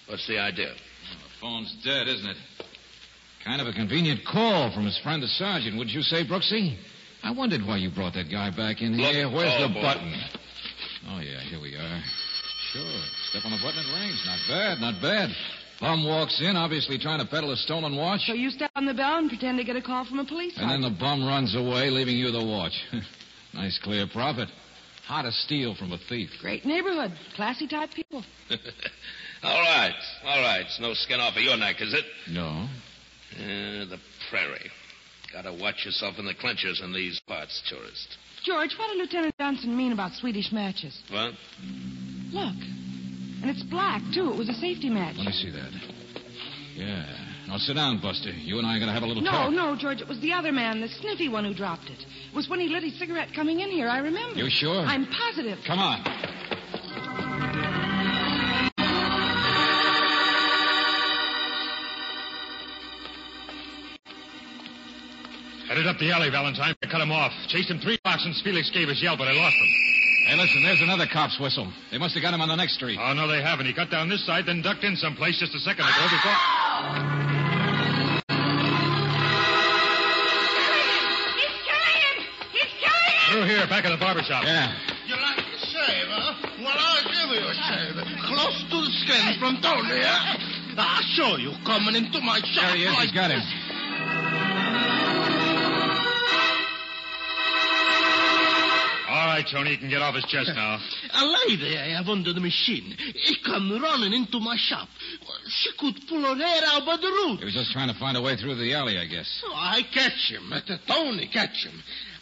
What's 0.07 0.25
the 0.25 0.39
idea? 0.39 0.73
Well, 0.73 1.21
the 1.21 1.33
phone's 1.39 1.77
dead, 1.85 2.07
isn't 2.07 2.25
it? 2.25 2.37
Kind 3.45 3.61
of 3.61 3.67
a 3.67 3.73
convenient 3.73 4.25
call 4.25 4.73
from 4.73 4.85
his 4.85 4.97
friend 4.97 5.21
the 5.21 5.27
sergeant, 5.27 5.77
would 5.77 5.91
you 5.91 6.01
say, 6.01 6.25
Brooksy? 6.25 6.79
I 7.21 7.29
wondered 7.29 7.61
why 7.61 7.77
you 7.77 7.91
brought 7.91 8.15
that 8.15 8.31
guy 8.31 8.49
back 8.49 8.81
in 8.81 8.97
Look, 8.97 9.13
here. 9.13 9.29
Where's 9.29 9.53
oh, 9.61 9.67
the 9.67 9.73
boy. 9.75 9.81
button? 9.83 10.17
Oh, 11.13 11.19
yeah, 11.19 11.39
here 11.41 11.61
we 11.61 11.75
are. 11.75 12.01
Sure. 12.73 13.01
Step 13.29 13.45
on 13.45 13.51
the 13.51 13.61
button, 13.61 13.85
it 13.85 13.99
rings. 14.01 14.23
Not 14.25 14.39
bad, 14.49 14.81
not 14.81 14.99
bad. 14.99 15.29
Bum 15.79 16.07
walks 16.07 16.41
in, 16.41 16.57
obviously 16.57 16.97
trying 16.97 17.19
to 17.19 17.27
peddle 17.27 17.51
a 17.51 17.55
stolen 17.55 17.95
watch. 17.95 18.21
So 18.25 18.33
you 18.33 18.49
step 18.49 18.71
on 18.75 18.87
the 18.87 18.95
bell 18.95 19.19
and 19.19 19.29
pretend 19.29 19.59
to 19.59 19.63
get 19.63 19.75
a 19.75 19.81
call 19.81 20.05
from 20.05 20.17
a 20.17 20.25
police 20.25 20.57
And 20.57 20.71
then 20.71 20.81
the 20.81 20.89
bum 20.89 21.23
runs 21.23 21.55
away, 21.55 21.91
leaving 21.91 22.17
you 22.17 22.31
the 22.31 22.43
watch. 22.43 22.73
nice 23.53 23.79
clear 23.81 24.07
profit. 24.07 24.49
Hard 25.07 25.25
to 25.25 25.31
steal 25.31 25.75
from 25.75 25.91
a 25.91 25.97
thief. 26.07 26.29
Great 26.39 26.65
neighborhood. 26.65 27.11
Classy 27.35 27.67
type 27.67 27.89
people. 27.91 28.23
all 29.43 29.61
right, 29.61 29.95
all 30.23 30.41
right. 30.41 30.61
It's 30.61 30.79
no 30.79 30.93
skin 30.93 31.19
off 31.19 31.35
of 31.35 31.41
your 31.41 31.57
neck, 31.57 31.81
is 31.81 31.93
it? 31.93 32.05
No. 32.29 32.67
Uh, 33.35 33.89
the 33.89 33.97
prairie. 34.29 34.69
Gotta 35.33 35.53
watch 35.53 35.85
yourself 35.85 36.15
in 36.19 36.25
the 36.25 36.33
clinchers 36.33 36.81
in 36.83 36.93
these 36.93 37.19
parts, 37.27 37.61
tourist. 37.69 38.17
George, 38.43 38.75
what 38.77 38.89
did 38.89 38.97
Lieutenant 38.97 39.35
Johnson 39.37 39.75
mean 39.75 39.91
about 39.91 40.13
Swedish 40.13 40.51
matches? 40.51 41.01
What? 41.09 41.33
Look. 42.31 42.55
And 43.41 43.49
it's 43.49 43.63
black, 43.63 44.01
too. 44.13 44.31
It 44.31 44.37
was 44.37 44.49
a 44.49 44.53
safety 44.53 44.89
match. 44.89 45.15
Let 45.17 45.27
me 45.27 45.31
see 45.31 45.49
that. 45.51 45.71
Yeah. 46.75 47.28
Now 47.49 47.57
sit 47.57 47.73
down, 47.73 47.99
Buster. 47.99 48.29
You 48.29 48.59
and 48.59 48.67
I 48.67 48.75
are 48.75 48.79
going 48.79 48.89
to 48.89 48.93
have 48.93 49.01
a 49.01 49.07
little 49.07 49.23
No, 49.23 49.31
talk. 49.31 49.51
no, 49.51 49.73
no, 49.73 49.75
George. 49.75 50.01
It 50.01 50.07
was 50.07 50.19
the 50.19 50.31
other 50.33 50.51
man, 50.51 50.81
the 50.81 50.87
sniffy 50.87 51.29
one 51.29 51.43
who 51.45 51.53
dropped 51.55 51.85
it. 51.89 51.97
It 51.97 52.35
was 52.35 52.47
when 52.47 52.59
he 52.59 52.67
lit 52.69 52.83
his 52.83 52.97
cigarette 52.99 53.29
coming 53.35 53.59
in 53.59 53.71
here. 53.71 53.89
I 53.89 53.97
remember. 53.97 54.37
You 54.37 54.51
sure? 54.51 54.85
I'm 54.85 55.07
positive. 55.07 55.57
Come 55.65 55.79
on. 55.79 56.05
Headed 65.67 65.87
up 65.87 65.97
the 65.97 66.11
alley, 66.11 66.29
Valentine. 66.29 66.75
I 66.83 66.87
cut 66.87 67.01
him 67.01 67.11
off. 67.11 67.31
Chased 67.47 67.71
him 67.71 67.79
three 67.79 67.97
blocks 68.03 68.23
since 68.23 68.39
Felix 68.43 68.69
gave 68.69 68.89
his 68.89 69.01
yell, 69.01 69.17
but 69.17 69.27
I 69.27 69.33
lost 69.33 69.55
him. 69.55 69.69
Hey, 70.27 70.37
listen, 70.37 70.61
there's 70.61 70.81
another 70.81 71.07
cop's 71.11 71.39
whistle. 71.39 71.73
They 71.89 71.97
must 71.97 72.13
have 72.13 72.21
got 72.21 72.35
him 72.35 72.41
on 72.41 72.49
the 72.49 72.55
next 72.55 72.75
street. 72.75 72.99
Oh, 73.01 73.13
no, 73.13 73.27
they 73.27 73.41
haven't. 73.41 73.65
He 73.65 73.73
cut 73.73 73.89
down 73.89 74.07
this 74.07 74.23
side, 74.25 74.45
then 74.45 74.61
ducked 74.61 74.83
in 74.83 74.95
someplace 74.95 75.39
just 75.39 75.55
a 75.55 75.59
second 75.59 75.85
ago 75.85 76.05
before. 76.13 76.37
Through 83.31 83.45
here, 83.45 83.67
back 83.67 83.85
of 83.85 83.91
the 83.91 83.97
barber 83.97 84.23
shop. 84.23 84.43
Yeah. 84.43 84.73
You 85.05 85.13
like 85.15 85.37
to 85.37 85.57
shave, 85.61 86.09
huh? 86.09 86.33
Well, 86.59 86.73
I'll 86.73 87.03
give 87.05 87.29
you 87.37 87.45
a 87.45 87.53
shave. 87.53 87.93
Close 88.25 88.65
to 88.71 88.77
the 88.81 88.91
skin 89.05 89.39
from 89.39 89.61
Tony, 89.61 90.01
huh? 90.01 90.37
I'll 90.77 91.03
show 91.13 91.37
you 91.37 91.53
coming 91.63 91.95
into 91.95 92.21
my 92.21 92.39
shop. 92.39 92.73
There 92.73 92.75
he 92.75 92.83
is. 92.85 92.93
like 92.93 93.09
He's 93.09 93.13
got 93.13 93.29
him. 93.29 93.68
Right, 99.39 99.51
Tony, 99.51 99.71
you 99.71 99.77
can 99.77 99.89
get 99.89 100.01
off 100.01 100.15
his 100.15 100.25
chest 100.25 100.51
now. 100.53 100.79
A 101.13 101.25
lady 101.47 101.77
I 101.77 101.95
have 101.97 102.07
under 102.07 102.33
the 102.33 102.39
machine. 102.39 102.95
He 103.15 103.35
come 103.45 103.71
running 103.81 104.13
into 104.13 104.39
my 104.39 104.57
shop. 104.57 104.87
She 105.47 105.71
could 105.77 105.95
pull 106.07 106.21
her 106.21 106.35
hair 106.35 106.61
out 106.67 106.85
by 106.85 106.97
the 106.97 107.07
root. 107.07 107.39
He 107.39 107.45
was 107.45 107.53
just 107.53 107.71
trying 107.71 107.91
to 107.91 107.99
find 107.99 108.17
a 108.17 108.21
way 108.21 108.35
through 108.35 108.55
the 108.55 108.73
alley, 108.73 108.97
I 108.97 109.05
guess. 109.05 109.27
So 109.41 109.47
I 109.53 109.81
catch 109.93 110.31
him. 110.31 110.53
Tony 110.87 111.27
catch 111.27 111.65
him. 111.65 111.81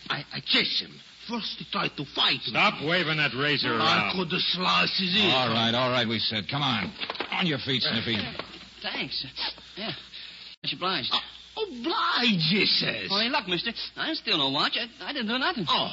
I, 0.09 0.23
I 0.33 0.39
chase 0.45 0.79
him. 0.79 0.91
First 1.27 1.57
he 1.59 1.65
tried 1.71 1.95
to 1.97 2.05
fight 2.15 2.39
me. 2.39 2.55
Stop 2.55 2.81
waving 2.85 3.17
that 3.17 3.33
razor 3.35 3.73
I 3.73 3.77
around. 3.77 4.15
could 4.15 4.31
have 4.31 4.41
sliced 4.41 4.97
his 4.99 5.15
ear. 5.17 5.33
All 5.33 5.49
right, 5.49 5.73
all 5.75 5.91
right, 5.91 6.07
we 6.07 6.19
said. 6.19 6.47
Come 6.49 6.61
on. 6.61 6.91
On 7.31 7.45
your 7.45 7.59
feet, 7.59 7.83
Sniffy. 7.83 8.17
Thanks. 8.81 9.25
Yeah. 9.75 9.91
Much 10.63 10.73
obliged. 10.73 11.13
Oh, 11.59 11.65
Oblige, 11.69 12.45
he 12.51 12.65
says. 12.67 13.09
Well, 13.09 13.19
hey, 13.19 13.29
look, 13.29 13.47
mister. 13.47 13.71
I 13.97 14.05
didn't 14.07 14.17
steal 14.19 14.37
no 14.37 14.49
watch. 14.49 14.77
I, 14.77 15.09
I 15.09 15.13
didn't 15.13 15.27
do 15.27 15.37
nothing. 15.39 15.65
Oh, 15.67 15.89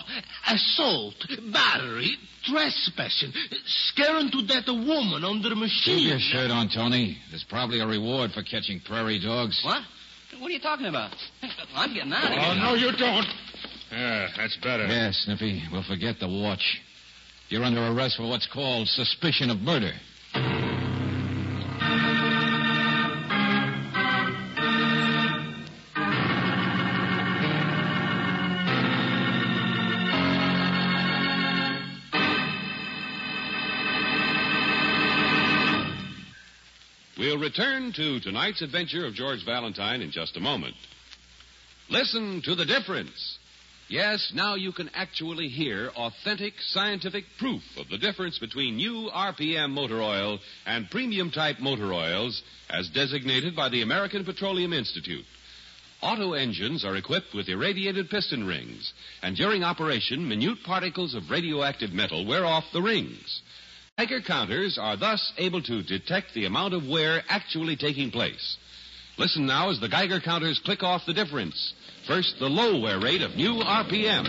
assault, 0.48 1.14
battery, 1.52 2.16
trespassing, 2.44 3.32
scaring 3.66 4.30
to 4.30 4.46
death 4.46 4.64
a 4.68 4.74
woman 4.74 5.24
under 5.24 5.48
a 5.48 5.52
Keep 5.52 5.58
machine. 5.60 6.08
your 6.08 6.18
shirt 6.18 6.50
on, 6.50 6.68
Tony. 6.68 7.16
There's 7.30 7.44
probably 7.48 7.80
a 7.80 7.86
reward 7.86 8.32
for 8.32 8.42
catching 8.42 8.80
prairie 8.80 9.18
dogs. 9.20 9.58
What? 9.64 9.82
What 10.38 10.48
are 10.48 10.52
you 10.54 10.60
talking 10.60 10.86
about? 10.86 11.14
I'm 11.74 11.94
getting 11.94 12.12
out 12.12 12.24
of 12.24 12.30
here. 12.30 12.40
Oh, 12.44 12.54
no, 12.54 12.74
you 12.74 12.90
don't. 12.96 13.26
Yeah, 13.92 14.28
that's 14.36 14.56
better. 14.56 14.86
Yeah, 14.86 15.10
Sniffy. 15.12 15.62
We'll 15.72 15.84
forget 15.84 16.16
the 16.18 16.28
watch. 16.28 16.80
You're 17.48 17.62
under 17.62 17.86
arrest 17.86 18.16
for 18.16 18.28
what's 18.28 18.46
called 18.52 18.88
suspicion 18.88 19.50
of 19.50 19.60
murder. 19.60 19.92
We'll 37.24 37.38
return 37.38 37.94
to 37.94 38.20
tonight's 38.20 38.60
adventure 38.60 39.06
of 39.06 39.14
George 39.14 39.46
Valentine 39.46 40.02
in 40.02 40.10
just 40.10 40.36
a 40.36 40.40
moment. 40.40 40.74
Listen 41.88 42.42
to 42.44 42.54
the 42.54 42.66
difference. 42.66 43.38
Yes, 43.88 44.30
now 44.34 44.56
you 44.56 44.72
can 44.72 44.90
actually 44.92 45.48
hear 45.48 45.88
authentic 45.96 46.52
scientific 46.60 47.24
proof 47.38 47.62
of 47.78 47.88
the 47.88 47.96
difference 47.96 48.38
between 48.38 48.76
new 48.76 49.08
RPM 49.10 49.70
motor 49.70 50.02
oil 50.02 50.38
and 50.66 50.90
premium 50.90 51.30
type 51.30 51.60
motor 51.60 51.94
oils 51.94 52.42
as 52.68 52.90
designated 52.90 53.56
by 53.56 53.70
the 53.70 53.80
American 53.80 54.26
Petroleum 54.26 54.74
Institute. 54.74 55.24
Auto 56.02 56.34
engines 56.34 56.84
are 56.84 56.96
equipped 56.96 57.32
with 57.34 57.48
irradiated 57.48 58.10
piston 58.10 58.46
rings, 58.46 58.92
and 59.22 59.34
during 59.34 59.64
operation, 59.64 60.28
minute 60.28 60.58
particles 60.62 61.14
of 61.14 61.30
radioactive 61.30 61.94
metal 61.94 62.26
wear 62.26 62.44
off 62.44 62.64
the 62.74 62.82
rings. 62.82 63.40
Geiger 63.96 64.22
counters 64.22 64.76
are 64.76 64.96
thus 64.96 65.32
able 65.38 65.62
to 65.62 65.80
detect 65.84 66.34
the 66.34 66.46
amount 66.46 66.74
of 66.74 66.84
wear 66.84 67.22
actually 67.28 67.76
taking 67.76 68.10
place. 68.10 68.56
Listen 69.18 69.46
now 69.46 69.70
as 69.70 69.78
the 69.78 69.88
Geiger 69.88 70.18
counters 70.18 70.60
click 70.64 70.82
off 70.82 71.06
the 71.06 71.14
difference. 71.14 71.74
First, 72.04 72.34
the 72.40 72.48
low 72.48 72.80
wear 72.80 72.98
rate 72.98 73.22
of 73.22 73.36
new 73.36 73.62
RPM. 73.62 74.24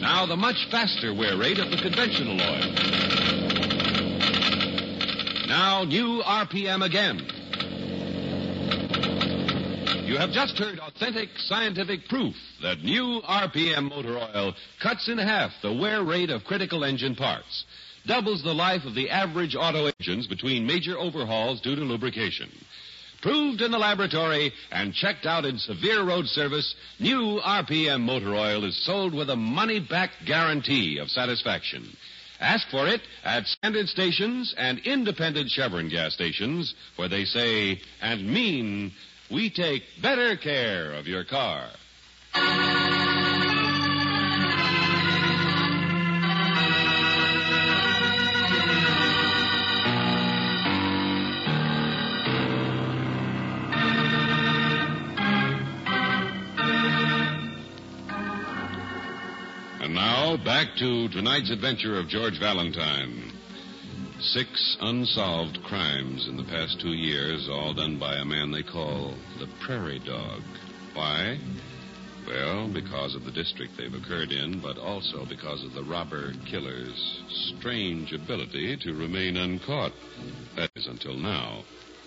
Now, 0.00 0.26
the 0.26 0.36
much 0.36 0.68
faster 0.70 1.12
wear 1.12 1.36
rate 1.36 1.58
of 1.58 1.72
the 1.72 1.76
conventional 1.76 2.40
oil. 2.40 2.72
Now, 5.48 5.82
new 5.82 6.22
RPM 6.22 6.84
again. 6.84 7.20
You 10.10 10.16
have 10.16 10.32
just 10.32 10.58
heard 10.58 10.80
authentic 10.80 11.28
scientific 11.38 12.08
proof 12.08 12.34
that 12.62 12.82
new 12.82 13.20
RPM 13.20 13.90
motor 13.90 14.18
oil 14.18 14.54
cuts 14.82 15.08
in 15.08 15.18
half 15.18 15.52
the 15.62 15.72
wear 15.72 16.02
rate 16.02 16.30
of 16.30 16.42
critical 16.42 16.82
engine 16.82 17.14
parts, 17.14 17.64
doubles 18.06 18.42
the 18.42 18.52
life 18.52 18.84
of 18.84 18.96
the 18.96 19.08
average 19.08 19.54
auto 19.54 19.88
engines 20.00 20.26
between 20.26 20.66
major 20.66 20.98
overhauls 20.98 21.60
due 21.60 21.76
to 21.76 21.82
lubrication. 21.82 22.50
Proved 23.22 23.60
in 23.60 23.70
the 23.70 23.78
laboratory 23.78 24.52
and 24.72 24.92
checked 24.92 25.26
out 25.26 25.44
in 25.44 25.58
severe 25.58 26.02
road 26.02 26.26
service, 26.26 26.74
new 26.98 27.40
RPM 27.44 28.00
motor 28.00 28.34
oil 28.34 28.64
is 28.64 28.84
sold 28.84 29.14
with 29.14 29.30
a 29.30 29.36
money 29.36 29.78
back 29.78 30.10
guarantee 30.26 30.98
of 30.98 31.08
satisfaction. 31.08 31.86
Ask 32.40 32.68
for 32.70 32.88
it 32.88 33.02
at 33.22 33.46
standard 33.46 33.86
stations 33.86 34.56
and 34.58 34.80
independent 34.80 35.50
Chevron 35.50 35.88
gas 35.88 36.14
stations 36.14 36.74
where 36.96 37.08
they 37.08 37.26
say 37.26 37.80
and 38.00 38.26
mean 38.26 38.92
we 39.30 39.50
take 39.50 39.82
better 40.02 40.36
care 40.36 40.92
of 40.94 41.06
your 41.06 41.24
car. 41.24 41.68
And 59.82 59.94
now, 59.94 60.36
back 60.44 60.68
to 60.78 61.08
tonight's 61.08 61.50
adventure 61.50 61.98
of 61.98 62.08
George 62.08 62.38
Valentine. 62.38 63.39
Six 64.22 64.76
unsolved 64.82 65.62
crimes 65.64 66.28
in 66.28 66.36
the 66.36 66.44
past 66.44 66.78
two 66.78 66.92
years, 66.92 67.48
all 67.50 67.72
done 67.72 67.98
by 67.98 68.16
a 68.16 68.24
man 68.24 68.50
they 68.50 68.62
call 68.62 69.14
the 69.38 69.48
Prairie 69.64 69.98
Dog. 69.98 70.42
Why? 70.92 71.38
Well, 72.26 72.68
because 72.68 73.14
of 73.14 73.24
the 73.24 73.32
district 73.32 73.78
they've 73.78 73.94
occurred 73.94 74.30
in, 74.30 74.60
but 74.60 74.76
also 74.76 75.24
because 75.24 75.64
of 75.64 75.72
the 75.72 75.84
robber 75.84 76.34
killer's 76.50 77.22
strange 77.56 78.12
ability 78.12 78.76
to 78.82 78.92
remain 78.92 79.38
uncaught. 79.38 79.92
That 80.54 80.70
is 80.76 80.86
until 80.86 81.16
now. 81.16 81.64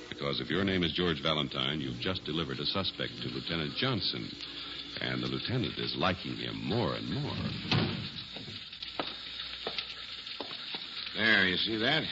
Because 0.08 0.40
if 0.40 0.52
your 0.52 0.64
name 0.64 0.84
is 0.84 0.94
George 0.94 1.22
Valentine, 1.24 1.82
you've 1.82 2.00
just 2.00 2.24
delivered 2.26 2.60
a 2.60 2.66
suspect 2.68 3.14
to 3.24 3.30
Lieutenant 3.30 3.74
Johnson. 3.78 4.30
And 5.02 5.24
the 5.24 5.28
lieutenant 5.28 5.80
is 5.80 5.96
liking 5.98 6.36
him 6.36 6.64
more 6.64 6.94
and 6.94 7.10
more. 7.10 8.23
There, 11.16 11.46
you 11.48 11.58
see 11.58 11.78
that? 11.78 12.04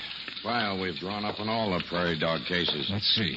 File 0.43 0.79
we've 0.81 0.95
drawn 0.95 1.23
up 1.23 1.39
on 1.39 1.49
all 1.49 1.71
the 1.71 1.83
prairie 1.87 2.17
dog 2.17 2.41
cases. 2.47 2.89
Let's 2.91 3.07
see. 3.15 3.35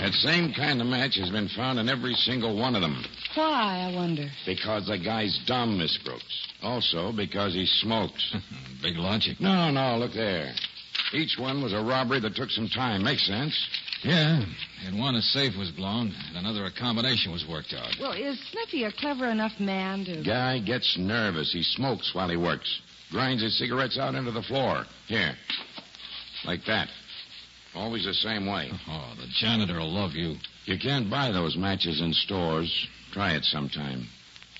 That 0.00 0.12
same 0.14 0.52
kind 0.52 0.80
of 0.80 0.86
match 0.86 1.16
has 1.16 1.30
been 1.30 1.48
found 1.48 1.78
in 1.78 1.88
every 1.88 2.14
single 2.14 2.56
one 2.56 2.74
of 2.74 2.82
them. 2.82 3.04
Why, 3.34 3.88
I 3.88 3.94
wonder? 3.94 4.28
Because 4.46 4.86
the 4.86 4.98
guy's 4.98 5.38
dumb, 5.46 5.78
Miss 5.78 5.96
Brooks. 6.04 6.48
Also 6.62 7.12
because 7.12 7.54
he 7.54 7.66
smokes. 7.66 8.34
Big 8.82 8.96
logic. 8.96 9.40
No, 9.40 9.70
no, 9.70 9.98
look 9.98 10.12
there. 10.12 10.52
Each 11.12 11.36
one 11.38 11.62
was 11.62 11.72
a 11.72 11.82
robbery 11.82 12.20
that 12.20 12.36
took 12.36 12.50
some 12.50 12.68
time. 12.68 13.02
Makes 13.02 13.26
sense. 13.26 13.54
Yeah. 14.02 14.44
In 14.86 14.98
one, 14.98 15.14
a 15.16 15.22
safe 15.22 15.56
was 15.58 15.70
blown, 15.70 16.12
and 16.28 16.36
another, 16.36 16.64
a 16.64 16.72
combination 16.72 17.32
was 17.32 17.44
worked 17.46 17.74
out. 17.74 17.96
Well, 18.00 18.12
is 18.12 18.40
Sniffy 18.50 18.84
a 18.84 18.92
clever 18.92 19.26
enough 19.26 19.58
man 19.58 20.04
to. 20.04 20.22
Guy 20.22 20.60
gets 20.60 20.96
nervous. 20.96 21.52
He 21.52 21.62
smokes 21.62 22.14
while 22.14 22.28
he 22.28 22.36
works. 22.36 22.80
Grinds 23.10 23.42
his 23.42 23.58
cigarettes 23.58 23.98
out 23.98 24.14
into 24.14 24.30
the 24.30 24.42
floor. 24.42 24.84
Here. 25.06 25.34
Like 26.44 26.64
that. 26.66 26.88
Always 27.74 28.04
the 28.04 28.14
same 28.14 28.46
way. 28.46 28.70
Oh, 28.88 29.12
the 29.16 29.26
janitor 29.38 29.78
will 29.78 29.92
love 29.92 30.12
you. 30.12 30.36
You 30.64 30.78
can't 30.78 31.10
buy 31.10 31.30
those 31.30 31.56
matches 31.56 32.00
in 32.00 32.12
stores. 32.12 32.88
Try 33.12 33.34
it 33.34 33.44
sometime. 33.44 34.06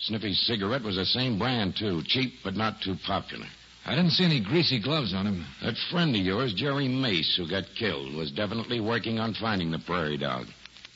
Sniffy's 0.00 0.40
cigarette 0.46 0.82
was 0.82 0.96
the 0.96 1.04
same 1.04 1.38
brand, 1.38 1.76
too. 1.76 2.02
Cheap, 2.06 2.34
but 2.42 2.56
not 2.56 2.80
too 2.82 2.96
popular. 3.06 3.46
I 3.86 3.94
didn't 3.94 4.10
see 4.10 4.24
any 4.24 4.40
greasy 4.40 4.80
gloves 4.80 5.14
on 5.14 5.26
him. 5.26 5.44
That 5.62 5.76
friend 5.90 6.14
of 6.14 6.20
yours, 6.22 6.52
Jerry 6.54 6.88
Mace, 6.88 7.36
who 7.36 7.48
got 7.48 7.64
killed, 7.78 8.14
was 8.14 8.30
definitely 8.30 8.80
working 8.80 9.18
on 9.18 9.34
finding 9.34 9.70
the 9.70 9.78
prairie 9.78 10.18
dog. 10.18 10.46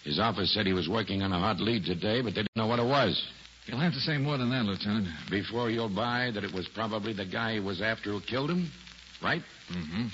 His 0.04 0.18
office 0.18 0.52
said 0.52 0.66
he 0.66 0.72
was 0.72 0.88
working 0.88 1.22
on 1.22 1.32
a 1.32 1.38
hot 1.38 1.60
lead 1.60 1.84
today, 1.84 2.20
but 2.20 2.34
they 2.34 2.42
didn't 2.42 2.56
know 2.56 2.66
what 2.66 2.78
it 2.78 2.84
was. 2.84 3.22
You'll 3.66 3.80
have 3.80 3.94
to 3.94 4.00
say 4.00 4.18
more 4.18 4.36
than 4.36 4.50
that, 4.50 4.64
Lieutenant. 4.64 5.08
Before 5.30 5.70
you'll 5.70 5.94
buy 5.94 6.30
that 6.34 6.44
it 6.44 6.52
was 6.52 6.68
probably 6.68 7.12
the 7.14 7.24
guy 7.24 7.54
he 7.54 7.60
was 7.60 7.80
after 7.80 8.10
who 8.10 8.20
killed 8.20 8.50
him, 8.50 8.70
right? 9.22 9.42
Mm-hmm. 9.72 10.06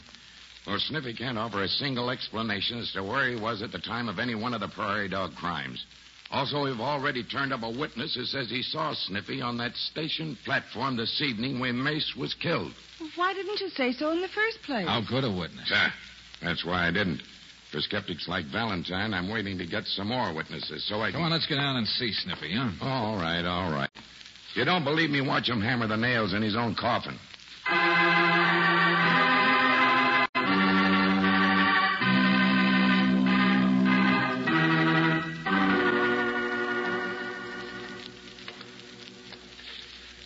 Well, 0.67 0.79
Sniffy 0.79 1.15
can't 1.15 1.39
offer 1.39 1.63
a 1.63 1.69
single 1.69 2.11
explanation 2.11 2.79
as 2.79 2.93
to 2.93 3.03
where 3.03 3.29
he 3.29 3.41
was 3.41 3.63
at 3.63 3.73
the 3.73 3.79
time 3.79 4.09
of 4.09 4.19
any 4.19 4.35
one 4.35 4.55
of 4.55 4.61
the 4.61 4.69
prairie 4.69 5.09
dog 5.09 5.35
crimes. 5.35 5.85
Also, 6.31 6.63
we've 6.63 6.79
already 6.79 7.25
turned 7.25 7.53
up 7.53 7.63
a 7.65 7.71
witness 7.71 8.15
who 8.15 8.25
says 8.25 8.49
he 8.49 8.63
saw 8.63 8.95
Sniffy 8.95 9.41
on 9.41 9.59
that 9.59 9.75
station 9.75 10.39
platform 10.45 10.97
this 10.97 11.21
evening 11.21 11.59
when 11.59 11.83
Mace 11.83 12.15
was 12.17 12.35
killed. 12.35 12.73
Why 13.17 13.35
didn't 13.35 13.59
you 13.59 13.69
say 13.71 13.93
so 13.93 14.13
in 14.13 14.21
the 14.21 14.29
first 14.29 14.63
place? 14.63 14.87
How 14.87 15.01
good 15.09 15.25
a 15.25 15.31
witness? 15.31 15.69
Ah, 15.75 15.93
that's 16.41 16.65
why 16.65 16.87
I 16.87 16.93
didn't. 16.93 17.21
For 17.71 17.81
skeptics 17.81 18.27
like 18.27 18.47
Valentine, 18.47 19.15
I'm 19.15 19.31
waiting 19.31 19.57
to 19.59 19.67
get 19.67 19.85
some 19.87 20.09
more 20.09 20.35
witnesses 20.35 20.85
so 20.89 21.03
I 21.03 21.13
can. 21.13 21.21
Come 21.21 21.23
on, 21.23 21.31
let's 21.31 21.47
get 21.47 21.55
down 21.55 21.77
and 21.77 21.87
see 21.87 22.13
Sniffy, 22.13 22.53
huh? 22.53 22.85
All 22.85 23.15
right, 23.17 23.45
all 23.45 23.71
right. 23.71 23.91
If 24.51 24.57
you 24.57 24.65
don't 24.65 24.83
believe 24.83 25.11
me, 25.11 25.21
watch 25.21 25.49
him 25.49 25.61
hammer 25.61 25.87
the 25.87 25.97
nails 25.97 26.35
in 26.35 26.43
his 26.43 26.57
own 26.57 26.75
coffin. 26.75 27.17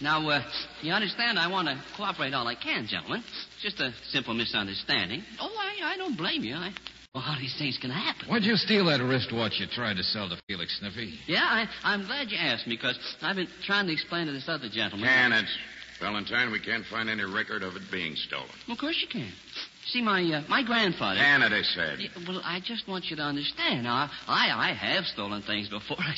Now, 0.01 0.29
uh, 0.29 0.42
you 0.81 0.92
understand, 0.92 1.38
I 1.38 1.49
want 1.49 1.69
to 1.69 1.83
cooperate 1.97 2.33
all 2.33 2.47
I 2.47 2.55
can, 2.55 2.87
gentlemen. 2.87 3.23
Just 3.62 3.81
a 3.81 3.92
simple 4.11 4.33
misunderstanding. 4.33 5.23
Oh, 5.40 5.51
I, 5.59 5.92
I 5.92 5.97
don't 5.99 6.16
blame 6.16 6.42
you. 6.42 6.55
I, 6.55 6.73
well, 7.14 7.22
how 7.22 7.38
these 7.38 7.55
things 7.57 7.79
can 7.81 7.90
happen? 7.90 8.29
Why'd 8.29 8.42
you 8.42 8.57
steal 8.57 8.87
that 8.87 9.00
wristwatch 9.00 9.61
you 9.61 9.66
tried 9.68 9.96
to 9.96 10.03
sell 10.03 10.29
to 10.29 10.37
Felix 10.48 10.77
Sniffy? 10.81 11.14
Yeah, 11.27 11.42
I, 11.42 11.68
I'm 11.85 12.05
glad 12.07 12.31
you 12.31 12.37
asked 12.37 12.66
me, 12.66 12.74
because 12.74 12.98
I've 13.22 13.37
been 13.37 13.48
trying 13.64 13.87
to 13.87 13.92
explain 13.92 14.27
to 14.27 14.33
this 14.33 14.48
other 14.48 14.68
gentleman. 14.68 15.09
Can 15.09 15.33
it? 15.33 15.46
Valentine, 16.00 16.50
we 16.50 16.59
can't 16.59 16.85
find 16.87 17.09
any 17.09 17.22
record 17.22 17.62
of 17.62 17.77
it 17.77 17.83
being 17.92 18.16
stolen. 18.16 18.50
Of 18.68 18.79
course 18.79 18.98
you 19.00 19.07
can. 19.07 19.31
See, 19.87 20.03
my 20.03 20.22
uh, 20.22 20.42
my 20.48 20.64
grandfather. 20.64 21.20
Can 21.20 21.42
it, 21.42 21.64
said. 21.66 22.00
Yeah, 22.00 22.09
well, 22.27 22.40
I 22.42 22.61
just 22.64 22.88
want 22.88 23.05
you 23.11 23.16
to 23.16 23.22
understand. 23.22 23.85
Now, 23.85 24.11
I 24.27 24.50
I 24.50 24.72
have 24.74 25.05
stolen 25.05 25.42
things 25.42 25.68
before. 25.68 25.96
I, 26.00 26.14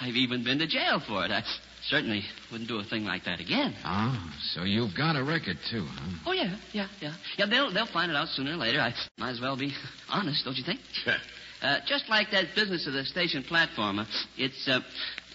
I've 0.00 0.14
even 0.14 0.44
been 0.44 0.58
to 0.60 0.66
jail 0.68 1.02
for 1.06 1.24
it. 1.24 1.32
I 1.32 1.42
certainly 1.88 2.22
wouldn't 2.50 2.68
do 2.68 2.78
a 2.78 2.84
thing 2.84 3.04
like 3.04 3.24
that 3.24 3.40
again. 3.40 3.74
Oh, 3.84 4.32
so 4.54 4.64
you've 4.64 4.94
got 4.96 5.16
a 5.16 5.24
record, 5.24 5.58
too, 5.70 5.84
huh? 5.88 6.18
Oh 6.26 6.32
yeah, 6.32 6.56
yeah, 6.72 6.88
yeah, 7.00 7.14
yeah. 7.38 7.46
They'll 7.46 7.72
they'll 7.72 7.86
find 7.86 8.10
it 8.10 8.16
out 8.16 8.28
sooner 8.28 8.52
or 8.52 8.56
later. 8.56 8.80
I 8.80 8.92
might 9.18 9.30
as 9.30 9.40
well 9.40 9.56
be 9.56 9.72
honest, 10.08 10.44
don't 10.44 10.56
you 10.56 10.64
think? 10.64 10.80
Uh, 11.62 11.78
just 11.86 12.08
like 12.08 12.30
that 12.32 12.54
business 12.54 12.86
of 12.86 12.92
the 12.92 13.04
station 13.04 13.42
platform, 13.42 13.98
uh, 13.98 14.04
it's 14.36 14.68
uh, 14.68 14.80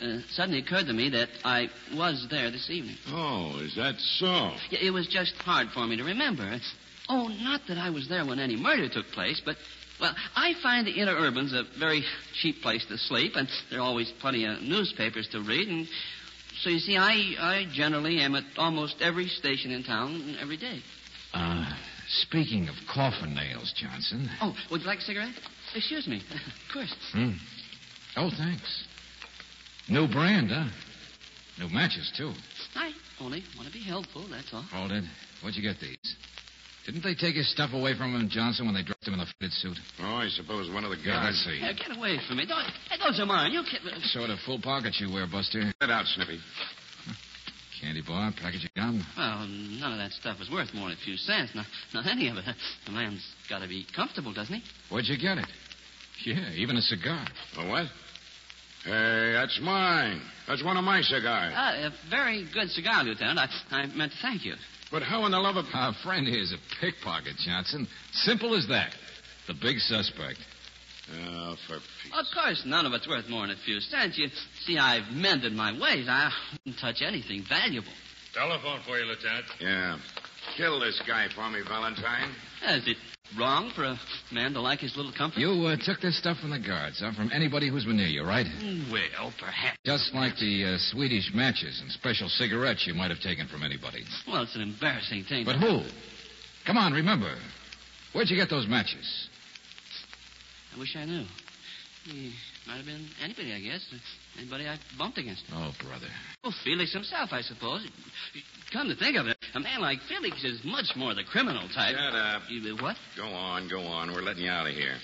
uh, 0.01 0.19
suddenly 0.29 0.59
occurred 0.59 0.85
to 0.85 0.93
me 0.93 1.09
that 1.09 1.29
I 1.43 1.67
was 1.95 2.27
there 2.29 2.51
this 2.51 2.69
evening. 2.69 2.95
Oh, 3.07 3.59
is 3.59 3.75
that 3.75 3.95
so? 4.19 4.51
Yeah, 4.69 4.79
it 4.87 4.91
was 4.91 5.07
just 5.07 5.33
hard 5.37 5.69
for 5.73 5.85
me 5.87 5.97
to 5.97 6.03
remember. 6.03 6.59
Oh, 7.09 7.27
not 7.27 7.61
that 7.67 7.77
I 7.77 7.89
was 7.89 8.07
there 8.07 8.25
when 8.25 8.39
any 8.39 8.55
murder 8.55 8.87
took 8.87 9.07
place, 9.07 9.41
but 9.43 9.57
well, 9.99 10.15
I 10.35 10.53
find 10.61 10.85
the 10.85 10.93
interurban's 10.93 11.53
a 11.53 11.63
very 11.79 12.03
cheap 12.41 12.61
place 12.61 12.85
to 12.87 12.97
sleep, 12.97 13.33
and 13.35 13.47
there 13.69 13.79
are 13.79 13.83
always 13.83 14.11
plenty 14.19 14.45
of 14.45 14.61
newspapers 14.61 15.27
to 15.29 15.41
read, 15.41 15.67
and 15.67 15.87
so 16.61 16.69
you 16.69 16.79
see, 16.79 16.97
I 16.97 17.35
I 17.39 17.65
generally 17.73 18.19
am 18.19 18.35
at 18.35 18.43
almost 18.57 18.95
every 19.01 19.27
station 19.27 19.71
in 19.71 19.83
town 19.83 20.37
every 20.41 20.57
day. 20.57 20.79
Uh, 21.33 21.65
speaking 22.07 22.67
of 22.67 22.75
coffin 22.93 23.33
nails, 23.33 23.73
Johnson. 23.75 24.29
Oh, 24.41 24.55
would 24.69 24.81
you 24.81 24.87
like 24.87 24.99
a 24.99 25.01
cigarette? 25.01 25.33
Excuse 25.75 26.07
me. 26.07 26.17
of 26.31 26.73
course. 26.73 26.95
Hmm. 27.13 27.31
Oh, 28.17 28.29
thanks. 28.37 28.85
New 29.87 30.07
brand, 30.07 30.49
huh? 30.51 30.69
New 31.59 31.69
matches, 31.69 32.11
too. 32.17 32.33
I 32.75 32.91
only 33.19 33.43
want 33.57 33.67
to 33.67 33.73
be 33.73 33.83
helpful, 33.83 34.25
that's 34.29 34.53
all. 34.53 34.63
Hold 34.71 34.91
it. 34.91 35.03
Where'd 35.41 35.55
you 35.55 35.61
get 35.61 35.79
these? 35.79 36.15
Didn't 36.85 37.03
they 37.03 37.13
take 37.13 37.35
his 37.35 37.49
stuff 37.51 37.73
away 37.73 37.95
from 37.95 38.15
him, 38.15 38.27
Johnson, 38.29 38.65
when 38.65 38.73
they 38.73 38.81
dressed 38.81 39.05
him 39.07 39.13
in 39.13 39.19
the 39.19 39.27
fitted 39.37 39.53
suit? 39.53 39.77
Oh, 40.01 40.15
I 40.17 40.27
suppose 40.29 40.69
one 40.73 40.83
of 40.83 40.89
the 40.89 40.97
Yeah, 40.97 41.21
guards. 41.21 41.37
let's 41.37 41.45
see. 41.45 41.59
Hey, 41.61 41.73
get 41.77 41.95
away 41.95 42.17
from 42.27 42.37
me. 42.37 42.45
Don't, 42.47 42.65
hey, 42.89 42.97
those 42.97 43.19
are 43.19 43.25
mine. 43.27 43.51
You 43.53 43.61
can't... 43.69 43.83
Sort 44.05 44.29
of 44.31 44.39
full 44.45 44.59
pockets 44.59 44.99
you 44.99 45.13
wear, 45.13 45.27
Buster. 45.27 45.71
Get 45.79 45.89
out, 45.91 46.05
Sniffy. 46.07 46.39
Candy 47.81 48.01
bar, 48.05 48.31
package 48.39 48.65
of 48.65 48.73
gum. 48.75 49.01
Well, 49.17 49.47
none 49.47 49.93
of 49.93 49.97
that 49.97 50.11
stuff 50.11 50.37
is 50.41 50.49
worth 50.51 50.73
more 50.73 50.89
than 50.89 50.97
a 50.97 51.05
few 51.05 51.17
cents. 51.17 51.51
Not, 51.55 51.65
not 51.93 52.05
any 52.07 52.27
of 52.29 52.37
it. 52.37 52.45
The 52.85 52.91
man's 52.91 53.25
got 53.49 53.59
to 53.59 53.67
be 53.67 53.85
comfortable, 53.95 54.33
doesn't 54.33 54.53
he? 54.53 54.61
Where'd 54.89 55.05
you 55.07 55.17
get 55.17 55.37
it? 55.39 55.47
Yeah, 56.25 56.51
even 56.53 56.77
a 56.77 56.81
cigar. 56.81 57.25
A 57.57 57.67
what? 57.67 57.85
Hey, 58.85 59.33
that's 59.33 59.59
mine. 59.61 60.21
That's 60.47 60.63
one 60.63 60.77
of 60.77 60.83
my 60.83 61.01
cigars. 61.01 61.53
Uh, 61.55 61.89
a 61.89 62.09
very 62.09 62.47
good 62.53 62.69
cigar, 62.69 63.03
Lieutenant. 63.03 63.39
I, 63.39 63.47
I 63.75 63.85
meant 63.87 64.11
to 64.11 64.17
thank 64.21 64.45
you. 64.45 64.53
But 64.91 65.03
how 65.03 65.25
in 65.25 65.31
the 65.31 65.39
love 65.39 65.55
of... 65.55 65.65
Our 65.73 65.93
friend 66.03 66.27
here 66.27 66.41
is 66.41 66.53
a 66.53 66.57
pickpocket, 66.81 67.37
Johnson. 67.37 67.87
Simple 68.11 68.55
as 68.55 68.67
that. 68.67 68.93
The 69.47 69.53
big 69.53 69.79
suspect. 69.79 70.39
Oh, 71.13 71.55
for 71.67 71.75
Of 71.75 72.25
course, 72.33 72.63
none 72.65 72.85
of 72.85 72.93
it's 72.93 73.07
worth 73.07 73.27
more 73.29 73.47
than 73.47 73.55
a 73.55 73.59
few 73.65 73.79
cents. 73.79 74.17
You 74.17 74.27
see, 74.65 74.77
I've 74.77 75.11
mended 75.13 75.53
my 75.53 75.71
ways. 75.71 76.07
I 76.09 76.31
wouldn't 76.53 76.79
touch 76.79 77.01
anything 77.01 77.43
valuable. 77.47 77.91
Telephone 78.33 78.81
for 78.85 78.97
you, 78.97 79.05
Lieutenant. 79.05 79.45
Yeah. 79.59 79.97
Kill 80.57 80.79
this 80.79 81.01
guy 81.07 81.27
for 81.33 81.49
me, 81.49 81.61
Valentine. 81.67 82.29
Is 82.67 82.87
it 82.87 82.97
wrong 83.37 83.71
for 83.75 83.83
a 83.83 83.99
man 84.31 84.53
to 84.53 84.61
like 84.61 84.79
his 84.79 84.95
little 84.97 85.11
comfort? 85.11 85.39
You 85.39 85.67
uh, 85.67 85.77
took 85.77 86.01
this 86.01 86.17
stuff 86.17 86.37
from 86.39 86.49
the 86.49 86.59
guards, 86.59 86.99
huh? 86.99 87.11
From 87.15 87.31
anybody 87.33 87.69
who's 87.69 87.85
been 87.85 87.97
near 87.97 88.07
you, 88.07 88.23
right? 88.23 88.45
Well, 88.91 89.33
perhaps. 89.39 89.77
Just 89.85 90.13
like 90.13 90.37
the 90.37 90.65
uh, 90.65 90.77
Swedish 90.77 91.31
matches 91.33 91.79
and 91.81 91.91
special 91.91 92.27
cigarettes 92.27 92.85
you 92.85 92.93
might 92.93 93.11
have 93.11 93.21
taken 93.21 93.47
from 93.47 93.63
anybody. 93.63 94.03
Well, 94.27 94.43
it's 94.43 94.55
an 94.55 94.61
embarrassing 94.61 95.23
thing. 95.25 95.45
But 95.45 95.57
who? 95.57 95.83
Come 96.65 96.77
on, 96.77 96.93
remember. 96.93 97.33
Where'd 98.13 98.29
you 98.29 98.35
get 98.35 98.49
those 98.49 98.67
matches? 98.67 99.29
I 100.75 100.79
wish 100.79 100.95
I 100.95 101.05
knew. 101.05 101.25
He 102.05 102.33
might 102.67 102.77
have 102.77 102.85
been 102.85 103.07
anybody, 103.23 103.53
I 103.53 103.59
guess. 103.59 103.85
Anybody 104.37 104.67
I 104.67 104.77
bumped 104.97 105.17
against. 105.17 105.43
Oh, 105.53 105.71
brother. 105.83 106.07
Well, 106.43 106.53
Felix 106.63 106.93
himself, 106.93 107.29
I 107.31 107.41
suppose. 107.41 107.87
Come 108.71 108.87
to 108.87 108.95
think 108.95 109.17
of 109.17 109.27
it, 109.27 109.37
a 109.53 109.59
man 109.59 109.81
like 109.81 109.99
Felix 110.07 110.43
is 110.45 110.63
much 110.63 110.95
more 110.95 111.13
the 111.13 111.25
criminal 111.25 111.67
type. 111.75 111.95
Shut 111.95 112.15
up. 112.15 112.43
You, 112.49 112.77
what? 112.77 112.95
Go 113.17 113.25
on, 113.25 113.67
go 113.67 113.81
on. 113.81 114.13
We're 114.13 114.21
letting 114.21 114.43
you 114.43 114.49
out 114.49 114.67
of 114.67 114.73
here. 114.73 114.95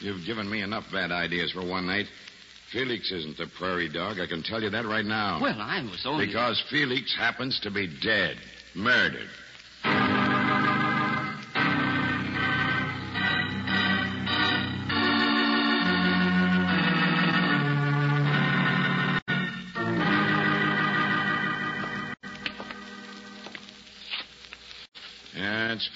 You've 0.00 0.24
given 0.24 0.48
me 0.48 0.62
enough 0.62 0.84
bad 0.92 1.10
ideas 1.10 1.50
for 1.50 1.66
one 1.66 1.86
night. 1.86 2.06
Felix 2.72 3.10
isn't 3.10 3.36
the 3.36 3.46
prairie 3.58 3.88
dog. 3.88 4.20
I 4.20 4.26
can 4.26 4.42
tell 4.42 4.62
you 4.62 4.70
that 4.70 4.84
right 4.84 5.04
now. 5.04 5.40
Well, 5.40 5.58
I 5.58 5.82
was 5.82 6.04
only. 6.06 6.26
Because 6.26 6.62
Felix 6.70 7.14
happens 7.16 7.58
to 7.60 7.70
be 7.70 7.88
dead. 8.02 8.36
Murdered. 8.74 9.28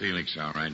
Felix, 0.02 0.36
all 0.40 0.50
right. 0.54 0.72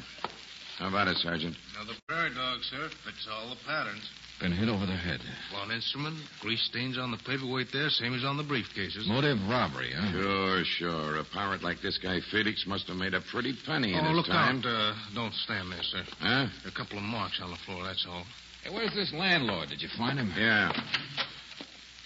How 0.79 0.89
about 0.89 1.07
it, 1.09 1.19
Sergeant? 1.19 1.55
Another 1.77 1.93
prairie 2.09 2.33
dog, 2.35 2.61
sir. 2.63 2.89
Fits 3.05 3.29
all 3.31 3.51
the 3.51 3.61
patterns. 3.67 4.09
Been 4.41 4.53
hit 4.53 4.71
over 4.71 4.87
the 4.87 4.97
head. 4.97 5.21
Blown 5.51 5.71
instrument, 5.71 6.17
grease 6.41 6.63
stains 6.65 6.97
on 6.97 7.11
the 7.11 7.19
paperweight 7.19 7.67
there, 7.71 7.91
same 7.91 8.15
as 8.15 8.25
on 8.25 8.39
the 8.39 8.43
briefcases. 8.43 9.05
Motive 9.07 9.37
robbery, 9.51 9.93
huh? 9.93 10.13
Sure, 10.13 10.65
sure. 10.65 11.17
A 11.19 11.25
pirate 11.35 11.63
like 11.63 11.83
this 11.83 11.99
guy 11.99 12.21
Felix 12.31 12.65
must 12.67 12.87
have 12.89 12.97
made 12.97 13.13
a 13.13 13.21
pretty 13.21 13.53
penny 13.67 13.93
in 13.93 14.01
Oh, 14.01 14.09
his 14.09 14.17
look 14.17 14.27
time. 14.33 14.61
out. 14.61 14.65
Uh, 14.65 14.95
don't 15.15 15.35
stand 15.45 15.73
there, 15.73 15.83
sir. 15.83 16.05
Huh? 16.21 16.47
A 16.65 16.71
couple 16.71 16.97
of 16.97 17.05
marks 17.05 17.39
on 17.43 17.51
the 17.51 17.59
floor, 17.67 17.85
that's 17.85 18.07
all. 18.09 18.25
Hey, 18.65 18.71
where's 18.73 18.95
this 18.95 19.13
landlord? 19.13 19.69
Did 19.69 19.83
you 19.83 19.89
find 19.99 20.19
him? 20.19 20.33
Yeah. 20.39 20.73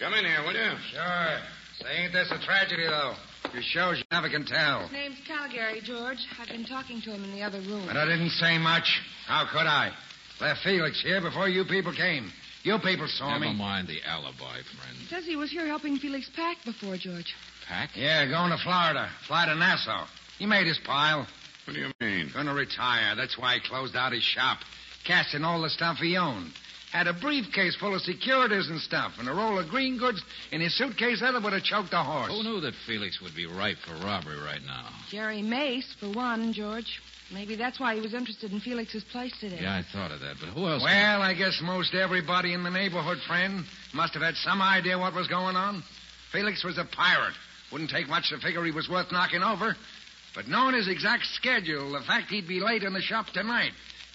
Come 0.00 0.14
in 0.14 0.24
here, 0.24 0.42
will 0.42 0.54
you? 0.58 0.72
Sure. 0.90 1.38
Say, 1.82 2.02
ain't 2.02 2.12
this 2.14 2.32
a 2.32 2.44
tragedy, 2.44 2.86
though? 2.88 3.14
Your 3.52 3.62
shows 3.62 3.98
you 3.98 4.04
never 4.10 4.28
can 4.28 4.44
tell. 4.46 4.82
His 4.84 4.92
name's 4.92 5.18
Calgary, 5.26 5.80
George. 5.82 6.18
I've 6.40 6.48
been 6.48 6.64
talking 6.64 7.02
to 7.02 7.10
him 7.12 7.24
in 7.24 7.32
the 7.32 7.42
other 7.42 7.60
room. 7.60 7.84
But 7.86 7.96
I 7.96 8.06
didn't 8.06 8.30
say 8.30 8.56
much. 8.58 9.00
How 9.26 9.46
could 9.50 9.66
I? 9.66 9.92
Left 10.40 10.60
Felix 10.62 11.02
here 11.02 11.20
before 11.20 11.48
you 11.48 11.64
people 11.64 11.92
came. 11.92 12.30
You 12.62 12.78
people 12.78 13.06
saw 13.08 13.32
Never 13.38 13.52
me. 13.52 13.58
mind 13.58 13.88
the 13.88 13.98
alibi, 14.08 14.38
friend. 14.62 14.96
Says 15.10 15.24
he 15.26 15.36
was 15.36 15.50
here 15.50 15.66
helping 15.66 15.96
Felix 15.98 16.30
pack 16.34 16.56
before, 16.64 16.96
George. 16.96 17.34
Pack? 17.68 17.90
Yeah, 17.96 18.26
going 18.26 18.50
to 18.50 18.58
Florida. 18.58 19.08
Fly 19.26 19.46
to 19.46 19.54
Nassau. 19.54 20.06
He 20.38 20.46
made 20.46 20.66
his 20.66 20.78
pile. 20.78 21.26
What 21.66 21.74
do 21.74 21.80
you 21.80 21.92
mean? 22.00 22.30
Gonna 22.32 22.54
retire. 22.54 23.14
That's 23.16 23.36
why 23.38 23.54
he 23.54 23.60
closed 23.60 23.94
out 23.96 24.12
his 24.12 24.22
shop. 24.22 24.58
Casting 25.04 25.44
all 25.44 25.60
the 25.62 25.70
stuff 25.70 25.98
he 25.98 26.16
owned. 26.16 26.52
Had 26.92 27.06
a 27.06 27.14
briefcase 27.14 27.74
full 27.74 27.94
of 27.94 28.02
securities 28.02 28.68
and 28.68 28.78
stuff, 28.78 29.14
and 29.18 29.26
a 29.26 29.32
roll 29.32 29.58
of 29.58 29.68
green 29.68 29.96
goods 29.96 30.22
in 30.50 30.60
his 30.60 30.76
suitcase 30.76 31.20
that 31.20 31.32
would 31.42 31.52
have 31.54 31.62
choked 31.62 31.94
a 31.94 32.02
horse. 32.02 32.30
Who 32.30 32.42
knew 32.42 32.60
that 32.60 32.74
Felix 32.86 33.18
would 33.22 33.34
be 33.34 33.46
ripe 33.46 33.78
for 33.78 33.94
robbery 34.04 34.36
right 34.36 34.60
now? 34.66 34.90
Jerry 35.10 35.40
Mace, 35.40 35.94
for 35.98 36.10
one, 36.12 36.52
George. 36.52 37.00
Maybe 37.32 37.56
that's 37.56 37.80
why 37.80 37.94
he 37.94 38.02
was 38.02 38.12
interested 38.12 38.52
in 38.52 38.60
Felix's 38.60 39.04
place 39.04 39.32
today. 39.40 39.60
Yeah, 39.62 39.74
I 39.74 39.84
thought 39.90 40.10
of 40.10 40.20
that, 40.20 40.36
but 40.38 40.50
who 40.50 40.68
else? 40.68 40.82
Well, 40.82 41.22
I 41.22 41.32
guess 41.32 41.60
most 41.62 41.94
everybody 41.94 42.52
in 42.52 42.62
the 42.62 42.70
neighborhood, 42.70 43.18
friend, 43.26 43.64
must 43.94 44.12
have 44.12 44.22
had 44.22 44.34
some 44.36 44.60
idea 44.60 44.98
what 44.98 45.14
was 45.14 45.28
going 45.28 45.56
on. 45.56 45.82
Felix 46.30 46.62
was 46.62 46.76
a 46.76 46.84
pirate. 46.84 47.34
Wouldn't 47.72 47.88
take 47.88 48.06
much 48.06 48.28
to 48.28 48.38
figure 48.38 48.62
he 48.64 48.70
was 48.70 48.90
worth 48.90 49.10
knocking 49.10 49.42
over. 49.42 49.74
But 50.34 50.48
knowing 50.48 50.74
his 50.74 50.88
exact 50.88 51.24
schedule, 51.26 51.92
the 51.92 52.00
fact 52.00 52.30
he'd 52.30 52.48
be 52.48 52.60
late 52.60 52.82
in 52.82 52.92
the 52.92 53.00
shop 53.00 53.28
tonight, 53.28 53.72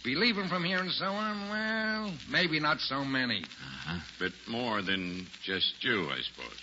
be 0.08 0.16
leaving 0.16 0.48
from 0.48 0.64
here 0.64 0.80
and 0.80 0.92
so 0.92 1.04
on, 1.04 1.50
well, 1.50 2.14
maybe 2.32 2.62
not 2.62 2.80
so 2.80 3.04
many. 3.04 3.44
Uh-huh. 3.44 4.00
Bit 4.20 4.32
more 4.48 4.82
than 4.82 5.28
just 5.44 5.74
you, 5.82 6.08
I 6.10 6.20
suppose. 6.22 6.56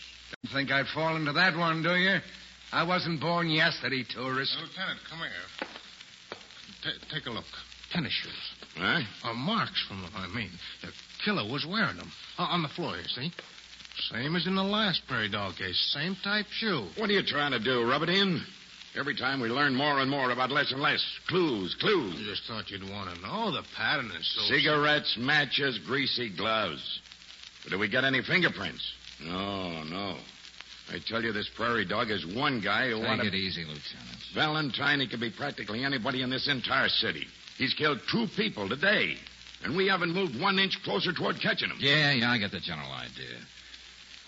Don't 0.42 0.52
think 0.54 0.70
I'd 0.70 0.87
fall 0.87 1.14
into 1.14 1.33
that 1.33 1.54
one, 1.54 1.83
do 1.83 1.94
you? 1.94 2.20
I 2.72 2.85
wasn't 2.85 3.20
born 3.20 3.50
yesterday, 3.50 4.02
tourist. 4.09 4.57
Lieutenant, 4.59 4.98
come 5.11 5.18
here. 5.18 5.68
Ta 6.83 6.90
take 7.14 7.26
a 7.26 7.30
look. 7.30 7.44
Tennis 7.92 8.12
shoes. 8.12 8.33
Huh? 8.76 9.02
Uh, 9.22 9.35
marks 9.35 9.85
from 9.87 10.00
them, 10.00 10.12
I 10.16 10.26
mean. 10.35 10.50
The 10.80 10.88
killer 11.22 11.44
was 11.44 11.66
wearing 11.68 11.98
them. 11.98 12.11
Uh, 12.38 12.44
on 12.44 12.62
the 12.62 12.68
floor, 12.68 12.96
you 12.96 13.04
see? 13.09 13.30
Same 14.11 14.37
as 14.37 14.46
in 14.46 14.54
the 14.54 14.62
last 14.62 15.02
prairie 15.07 15.30
dog 15.30 15.57
case. 15.57 15.78
Same 15.92 16.16
type 16.24 16.46
shoe. 16.50 16.87
What 16.96 17.11
are 17.11 17.12
you 17.12 17.22
trying 17.22 17.52
to 17.52 17.61
do? 17.61 17.85
Rub 17.85 18.02
it 18.04 18.09
in? 18.09 18.40
Every 18.96 19.16
time 19.16 19.40
we 19.40 19.48
learn 19.48 19.74
more 19.74 19.98
and 19.98 20.09
more 20.09 20.30
about 20.30 20.52
less 20.52 20.70
and 20.70 20.80
less. 20.80 21.04
Clues, 21.26 21.74
clues. 21.80 22.14
I 22.16 22.22
just 22.22 22.44
thought 22.46 22.70
you'd 22.70 22.88
want 22.88 23.12
to 23.12 23.20
know. 23.22 23.50
The 23.50 23.64
pattern 23.76 24.11
is 24.12 24.26
so... 24.26 24.42
Cigarettes, 24.42 25.16
matches, 25.18 25.78
greasy 25.78 26.28
gloves. 26.28 27.00
But 27.64 27.72
do 27.72 27.78
we 27.78 27.88
get 27.88 28.04
any 28.04 28.22
fingerprints? 28.22 28.92
No, 29.20 29.83
no. 29.83 30.16
I 30.92 30.98
tell 31.04 31.24
you, 31.24 31.33
this 31.33 31.48
prairie 31.48 31.85
dog 31.85 32.11
is 32.11 32.24
one 32.24 32.61
guy 32.61 32.88
who 32.90 32.96
Take 32.98 33.07
wanted... 33.07 33.26
it 33.26 33.35
easy, 33.35 33.62
Lieutenant. 33.62 34.18
Valentine, 34.33 35.00
he 35.00 35.09
could 35.09 35.20
be 35.20 35.30
practically 35.30 35.83
anybody 35.83 36.22
in 36.22 36.30
this 36.30 36.46
entire 36.46 36.88
city. 36.88 37.26
He's 37.59 37.74
killed 37.74 38.00
two 38.09 38.28
people 38.37 38.68
today. 38.68 39.16
And 39.64 39.76
we 39.76 39.88
haven't 39.88 40.12
moved 40.12 40.40
one 40.40 40.59
inch 40.59 40.80
closer 40.85 41.12
toward 41.12 41.40
catching 41.40 41.70
him. 41.70 41.78
Yeah, 41.80 42.12
yeah, 42.12 42.30
I 42.30 42.38
get 42.38 42.52
the 42.52 42.61
general 42.61 42.92
idea. 42.92 43.38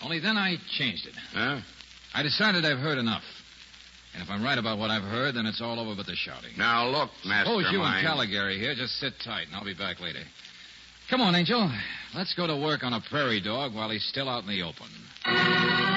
Only 0.03 0.19
then 0.19 0.35
I 0.35 0.57
changed 0.71 1.05
it. 1.05 1.13
Huh? 1.33 1.59
I 2.13 2.23
decided 2.23 2.65
I've 2.65 2.79
heard 2.79 2.97
enough. 2.97 3.23
And 4.17 4.25
if 4.25 4.31
I'm 4.31 4.43
right 4.43 4.57
about 4.57 4.79
what 4.79 4.89
I've 4.89 5.03
heard, 5.03 5.35
then 5.35 5.45
it's 5.45 5.61
all 5.61 5.79
over 5.79 5.95
but 5.95 6.07
the 6.07 6.15
shouting. 6.15 6.49
Now, 6.57 6.87
look, 6.87 7.11
Mastermind. 7.23 7.67
Suppose 7.67 7.71
you 7.71 7.83
and 7.83 8.03
Caligari 8.03 8.57
here 8.57 8.73
just 8.73 8.99
sit 8.99 9.13
tight, 9.23 9.45
and 9.45 9.55
I'll 9.55 9.63
be 9.63 9.75
back 9.75 9.99
later. 9.99 10.23
Come 11.07 11.21
on, 11.21 11.35
Angel. 11.35 11.71
Let's 12.15 12.33
go 12.33 12.47
to 12.47 12.57
work 12.57 12.83
on 12.83 12.93
a 12.93 13.01
prairie 13.11 13.41
dog 13.41 13.75
while 13.75 13.91
he's 13.91 14.05
still 14.05 14.27
out 14.27 14.41
in 14.41 14.49
the 14.49 14.63
open. 14.63 15.96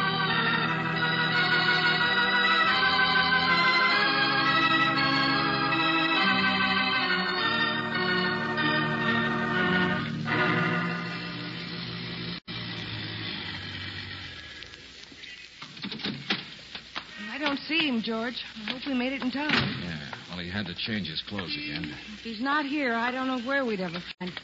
George. 18.20 18.44
I 18.66 18.72
hope 18.72 18.86
we 18.86 18.92
made 18.92 19.14
it 19.14 19.22
in 19.22 19.30
time. 19.30 19.48
Yeah, 19.82 19.98
well, 20.28 20.38
he 20.40 20.50
had 20.50 20.66
to 20.66 20.74
change 20.74 21.08
his 21.08 21.22
clothes 21.26 21.56
again. 21.56 21.90
If 22.18 22.20
he's 22.20 22.40
not 22.42 22.66
here, 22.66 22.92
I 22.92 23.10
don't 23.10 23.26
know 23.26 23.40
where 23.48 23.64
we'd 23.64 23.80
ever 23.80 23.96
find 24.18 24.30
him. 24.30 24.38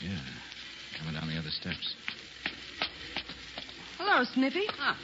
Yeah, 0.00 0.18
coming 0.98 1.20
down 1.20 1.28
the 1.28 1.38
other 1.38 1.50
steps. 1.50 1.96
Hello, 3.98 4.24
Sniffy. 4.24 4.64
Ah, 4.78 4.96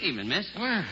evening, 0.00 0.28
miss. 0.28 0.50
Well, 0.58 0.84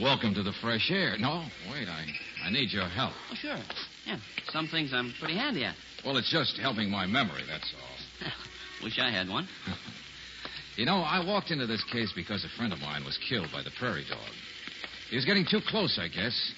welcome 0.00 0.34
to 0.34 0.42
the 0.42 0.52
fresh 0.60 0.90
air. 0.90 1.16
No, 1.18 1.44
wait, 1.70 1.86
I, 1.86 2.04
I 2.44 2.50
need 2.50 2.72
your 2.72 2.88
help. 2.88 3.12
Oh, 3.30 3.36
sure. 3.36 3.58
Yeah, 4.04 4.16
some 4.50 4.66
things 4.66 4.92
I'm 4.92 5.14
pretty 5.20 5.36
handy 5.36 5.64
at. 5.64 5.76
Well, 6.04 6.16
it's 6.16 6.32
just 6.32 6.58
helping 6.58 6.90
my 6.90 7.06
memory, 7.06 7.44
that's 7.48 7.72
all. 7.78 8.32
Wish 8.82 8.98
I 8.98 9.12
had 9.12 9.28
one. 9.28 9.46
You 10.74 10.84
know, 10.84 10.96
I 10.96 11.24
walked 11.24 11.52
into 11.52 11.66
this 11.66 11.84
case 11.92 12.12
because 12.12 12.44
a 12.44 12.56
friend 12.56 12.72
of 12.72 12.80
mine 12.80 13.04
was 13.04 13.16
killed 13.28 13.50
by 13.52 13.62
the 13.62 13.70
prairie 13.78 14.06
dog. 14.08 14.30
He 15.10 15.16
was 15.16 15.24
getting 15.24 15.46
too 15.46 15.60
close, 15.66 15.98
I 16.00 16.08
guess. 16.08 16.52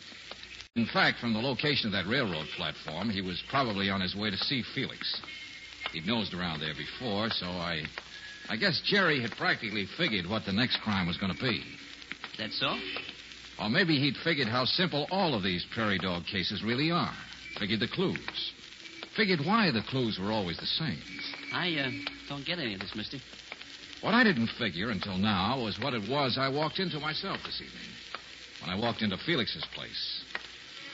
In 0.76 0.86
fact, 0.86 1.18
from 1.18 1.32
the 1.32 1.40
location 1.40 1.86
of 1.86 1.92
that 1.92 2.10
railroad 2.10 2.46
platform, 2.56 3.10
he 3.10 3.20
was 3.20 3.42
probably 3.48 3.90
on 3.90 4.00
his 4.00 4.14
way 4.14 4.30
to 4.30 4.36
see 4.36 4.62
Felix. 4.74 5.20
He'd 5.92 6.06
nosed 6.06 6.34
around 6.34 6.60
there 6.60 6.74
before, 6.74 7.30
so 7.30 7.46
I. 7.46 7.82
I 8.48 8.56
guess 8.56 8.80
Jerry 8.84 9.20
had 9.20 9.32
practically 9.32 9.86
figured 9.96 10.26
what 10.26 10.44
the 10.44 10.52
next 10.52 10.80
crime 10.80 11.06
was 11.06 11.16
going 11.16 11.34
to 11.34 11.40
be. 11.40 11.62
That 12.38 12.50
so? 12.52 12.76
Or 13.60 13.68
maybe 13.68 13.98
he'd 13.98 14.16
figured 14.24 14.48
how 14.48 14.64
simple 14.64 15.06
all 15.10 15.34
of 15.34 15.42
these 15.42 15.64
prairie 15.72 15.98
dog 15.98 16.24
cases 16.24 16.62
really 16.64 16.90
are. 16.90 17.14
Figured 17.58 17.80
the 17.80 17.88
clues. 17.88 18.52
Figured 19.16 19.40
why 19.44 19.70
the 19.70 19.82
clues 19.88 20.18
were 20.18 20.32
always 20.32 20.56
the 20.56 20.66
same. 20.66 20.98
I 21.52 21.74
uh, 21.76 21.90
don't 22.28 22.46
get 22.46 22.58
any 22.58 22.74
of 22.74 22.80
this, 22.80 22.94
mister. 22.94 23.18
What 24.00 24.14
I 24.14 24.24
didn't 24.24 24.48
figure 24.58 24.90
until 24.90 25.18
now 25.18 25.62
was 25.62 25.78
what 25.78 25.94
it 25.94 26.08
was 26.08 26.38
I 26.38 26.48
walked 26.48 26.78
into 26.78 26.98
myself 26.98 27.38
this 27.44 27.60
evening. 27.60 27.89
When 28.60 28.70
I 28.70 28.78
walked 28.78 29.02
into 29.02 29.16
Felix's 29.18 29.66
place. 29.74 30.24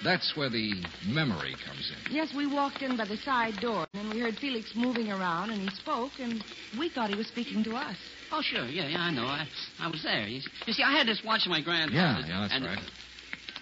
That's 0.04 0.36
where 0.36 0.50
the 0.50 0.74
memory 1.06 1.56
comes 1.66 1.90
in. 1.90 2.14
Yes, 2.14 2.32
we 2.36 2.46
walked 2.46 2.82
in 2.82 2.96
by 2.96 3.06
the 3.06 3.16
side 3.18 3.54
door, 3.60 3.86
and 3.94 4.04
then 4.04 4.14
we 4.14 4.20
heard 4.20 4.34
Felix 4.36 4.72
moving 4.76 5.10
around, 5.10 5.50
and 5.50 5.62
he 5.62 5.74
spoke, 5.76 6.12
and 6.18 6.44
we 6.78 6.90
thought 6.90 7.08
he 7.08 7.16
was 7.16 7.26
speaking 7.28 7.64
to 7.64 7.74
us. 7.74 7.96
Oh, 8.30 8.42
sure. 8.42 8.66
Yeah, 8.66 8.88
yeah, 8.88 8.98
I 8.98 9.10
know. 9.10 9.24
I, 9.24 9.46
I 9.80 9.88
was 9.88 10.02
there. 10.02 10.26
You, 10.26 10.42
you 10.66 10.72
see, 10.74 10.82
I 10.82 10.92
had 10.92 11.06
this 11.06 11.22
watch 11.24 11.46
of 11.46 11.50
my 11.50 11.62
grandfather. 11.62 11.96
Yeah, 11.96 12.26
yeah, 12.26 12.40
that's 12.42 12.52
and, 12.52 12.64
right. 12.66 12.78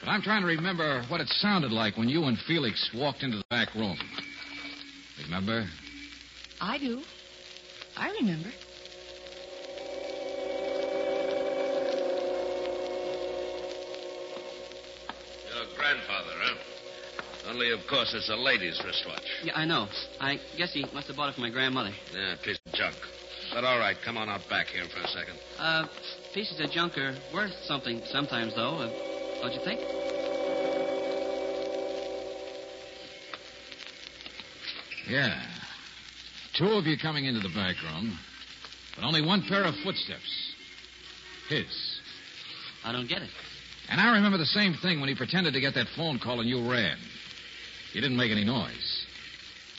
But 0.01 0.09
I'm 0.09 0.23
trying 0.23 0.43
to 0.43 0.49
remember 0.49 1.05
what 1.09 1.21
it 1.21 1.29
sounded 1.29 1.71
like 1.71 1.97
when 1.97 2.09
you 2.09 2.25
and 2.25 2.37
Felix 2.47 2.90
walked 2.95 3.23
into 3.23 3.37
the 3.37 3.45
back 3.49 3.75
room. 3.75 3.97
Remember? 5.25 5.67
I 6.61 6.79
do. 6.79 7.03
I 7.97 8.11
remember. 8.11 8.51
Grandfather, 15.95 16.33
huh? 16.37 17.51
Only, 17.51 17.71
of 17.73 17.81
course, 17.89 18.15
it's 18.15 18.29
a 18.31 18.37
lady's 18.37 18.81
wristwatch. 18.85 19.23
Yeah, 19.45 19.53
I 19.55 19.65
know. 19.65 19.89
I 20.21 20.41
guess 20.57 20.73
he 20.73 20.87
must 20.95 21.09
have 21.09 21.17
bought 21.17 21.29
it 21.29 21.35
for 21.35 21.43
my 21.43 21.51
grandmother. 21.51 21.93
Yeah, 22.15 22.37
piece 22.43 22.59
of 22.67 22.73
junk. 22.73 22.97
But 23.53 23.65
all 23.65 23.79
right, 23.79 23.97
come 24.05 24.17
on 24.17 24.29
out 24.29 24.41
back 24.49 24.69
here 24.69 24.85
for 24.87 25.01
a 25.01 25.09
second. 25.09 25.39
Uh, 25.59 25.87
pieces 26.33 26.59
of 26.61 26.71
junk 26.71 26.97
are 26.97 27.15
worth 27.33 27.53
something 27.65 28.01
sometimes, 28.07 28.55
though. 28.55 28.79
Uh, 28.79 29.43
don't 29.43 29.53
you 29.53 29.61
think? 29.63 29.81
Yeah. 35.09 35.41
Two 36.57 36.73
of 36.73 36.87
you 36.87 36.97
coming 36.97 37.27
into 37.27 37.41
the 37.41 37.55
back 37.55 37.77
room. 37.83 38.19
But 38.97 39.05
only 39.05 39.21
one 39.21 39.43
pair 39.43 39.65
of 39.65 39.75
footsteps. 39.85 40.55
His. 41.51 42.01
I 42.85 42.93
don't 42.93 43.09
get 43.09 43.21
it. 43.23 43.31
And 43.90 44.01
I 44.01 44.14
remember 44.14 44.38
the 44.38 44.47
same 44.47 44.75
thing 44.75 45.01
when 45.01 45.09
he 45.09 45.14
pretended 45.14 45.55
to 45.55 45.61
get 45.61 45.75
that 45.75 45.88
phone 45.97 46.18
call 46.18 46.40
and 46.40 46.49
you 46.49 46.70
ran. 46.70 46.97
You 47.92 48.01
didn't 48.01 48.16
make 48.16 48.33
any 48.33 48.44
noise. 48.44 49.07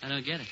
I 0.02 0.10
don't 0.10 0.26
get 0.26 0.40
it. 0.40 0.48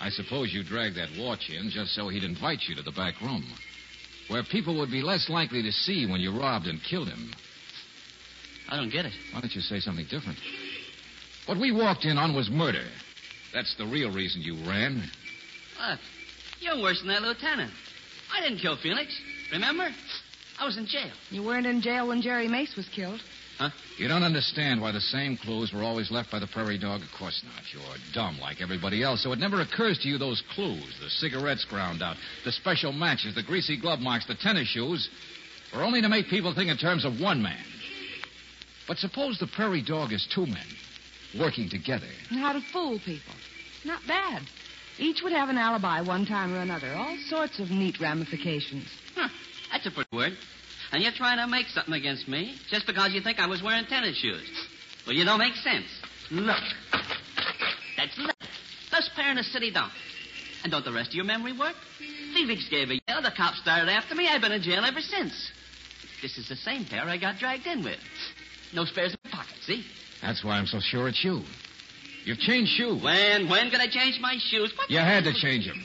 I 0.00 0.10
suppose 0.10 0.52
you 0.52 0.62
dragged 0.62 0.96
that 0.96 1.08
watch 1.18 1.50
in 1.50 1.70
just 1.70 1.94
so 1.94 2.08
he'd 2.08 2.24
invite 2.24 2.60
you 2.68 2.74
to 2.76 2.82
the 2.82 2.92
back 2.92 3.20
room, 3.20 3.44
where 4.28 4.42
people 4.44 4.78
would 4.78 4.90
be 4.90 5.02
less 5.02 5.28
likely 5.28 5.62
to 5.62 5.72
see 5.72 6.06
when 6.06 6.20
you 6.20 6.38
robbed 6.38 6.66
and 6.66 6.80
killed 6.82 7.08
him. 7.08 7.32
I 8.68 8.76
don't 8.76 8.90
get 8.90 9.06
it. 9.06 9.12
Why 9.32 9.40
don't 9.40 9.54
you 9.54 9.60
say 9.60 9.80
something 9.80 10.06
different? 10.10 10.38
What 11.46 11.58
we 11.58 11.72
walked 11.72 12.04
in 12.04 12.18
on 12.18 12.34
was 12.34 12.50
murder. 12.50 12.84
That's 13.54 13.74
the 13.76 13.86
real 13.86 14.12
reason 14.12 14.42
you 14.42 14.54
ran. 14.68 15.02
Look, 15.88 16.00
you're 16.60 16.80
worse 16.80 17.00
than 17.00 17.08
that 17.08 17.22
lieutenant. 17.22 17.72
I 18.32 18.42
didn't 18.42 18.58
kill 18.58 18.76
Felix. 18.76 19.18
Remember? 19.52 19.88
I 20.60 20.64
was 20.64 20.76
in 20.76 20.86
jail. 20.86 21.12
You 21.30 21.42
weren't 21.42 21.66
in 21.66 21.80
jail 21.80 22.08
when 22.08 22.20
Jerry 22.20 22.48
Mace 22.48 22.74
was 22.76 22.88
killed. 22.88 23.20
Huh? 23.58 23.70
You 23.96 24.06
don't 24.06 24.22
understand 24.22 24.80
why 24.80 24.92
the 24.92 25.00
same 25.00 25.36
clues 25.36 25.72
were 25.72 25.82
always 25.82 26.10
left 26.10 26.30
by 26.30 26.38
the 26.38 26.46
prairie 26.46 26.78
dog. 26.78 27.02
Of 27.02 27.08
course 27.18 27.42
not. 27.44 27.62
You're 27.72 27.96
dumb 28.12 28.38
like 28.40 28.60
everybody 28.60 29.02
else, 29.02 29.22
so 29.22 29.32
it 29.32 29.38
never 29.38 29.60
occurs 29.60 29.98
to 30.00 30.08
you 30.08 30.16
those 30.16 30.42
clues 30.54 30.98
the 31.00 31.10
cigarettes 31.10 31.64
ground 31.64 32.02
out, 32.02 32.16
the 32.44 32.52
special 32.52 32.92
matches, 32.92 33.34
the 33.34 33.42
greasy 33.42 33.76
glove 33.76 33.98
marks, 33.98 34.26
the 34.26 34.36
tennis 34.36 34.68
shoes 34.68 35.08
were 35.74 35.82
only 35.82 36.00
to 36.02 36.08
make 36.08 36.28
people 36.28 36.54
think 36.54 36.70
in 36.70 36.76
terms 36.76 37.04
of 37.04 37.20
one 37.20 37.42
man. 37.42 37.64
But 38.86 38.98
suppose 38.98 39.38
the 39.38 39.48
prairie 39.48 39.82
dog 39.82 40.12
is 40.12 40.26
two 40.32 40.46
men 40.46 40.66
working 41.38 41.68
together. 41.68 42.06
How 42.30 42.52
to 42.52 42.60
fool 42.72 42.98
people. 43.04 43.34
Not 43.84 44.00
bad. 44.06 44.42
Each 44.98 45.22
would 45.22 45.32
have 45.32 45.48
an 45.48 45.58
alibi 45.58 46.00
one 46.00 46.26
time 46.26 46.54
or 46.54 46.60
another. 46.60 46.92
All 46.94 47.16
sorts 47.28 47.60
of 47.60 47.70
neat 47.70 48.00
ramifications. 48.00 48.88
Huh. 49.14 49.28
That's 49.70 49.86
a 49.86 49.90
pretty 49.90 50.14
word. 50.14 50.36
And 50.92 51.02
you're 51.02 51.12
trying 51.12 51.38
to 51.38 51.46
make 51.46 51.66
something 51.68 51.94
against 51.94 52.28
me 52.28 52.56
just 52.70 52.86
because 52.86 53.12
you 53.12 53.20
think 53.20 53.38
I 53.38 53.46
was 53.46 53.62
wearing 53.62 53.84
tennis 53.86 54.16
shoes. 54.16 54.48
Well, 55.06 55.14
you 55.14 55.24
don't 55.24 55.38
make 55.38 55.54
sense. 55.56 55.86
Look. 56.30 56.56
That's 57.96 58.16
leather. 58.18 58.32
Best 58.90 59.10
pair 59.14 59.30
in 59.30 59.36
the 59.36 59.42
city 59.42 59.70
dump. 59.70 59.92
And 60.62 60.72
don't 60.72 60.84
the 60.84 60.92
rest 60.92 61.10
of 61.10 61.14
your 61.14 61.24
memory 61.24 61.56
work? 61.56 61.74
Felix 62.34 62.68
gave 62.68 62.90
a 62.90 63.00
yell. 63.08 63.22
The 63.22 63.30
cops 63.30 63.60
started 63.60 63.88
after 63.90 64.14
me. 64.14 64.28
I've 64.28 64.40
been 64.40 64.52
in 64.52 64.62
jail 64.62 64.84
ever 64.84 65.00
since. 65.00 65.50
This 66.22 66.36
is 66.36 66.48
the 66.48 66.56
same 66.56 66.84
pair 66.84 67.04
I 67.04 67.16
got 67.16 67.38
dragged 67.38 67.66
in 67.66 67.84
with. 67.84 67.98
No 68.74 68.84
spares 68.84 69.12
in 69.12 69.18
my 69.24 69.30
pocket, 69.30 69.54
see? 69.62 69.84
That's 70.20 70.42
why 70.44 70.58
I'm 70.58 70.66
so 70.66 70.80
sure 70.80 71.08
it's 71.08 71.22
you. 71.22 71.42
You've 72.24 72.38
changed 72.38 72.72
shoes. 72.72 73.02
When? 73.02 73.48
When 73.48 73.70
could 73.70 73.80
I 73.80 73.88
change 73.88 74.18
my 74.20 74.36
shoes? 74.38 74.72
What? 74.76 74.90
You 74.90 74.98
had 74.98 75.24
to 75.24 75.32
change 75.32 75.66
them. 75.66 75.80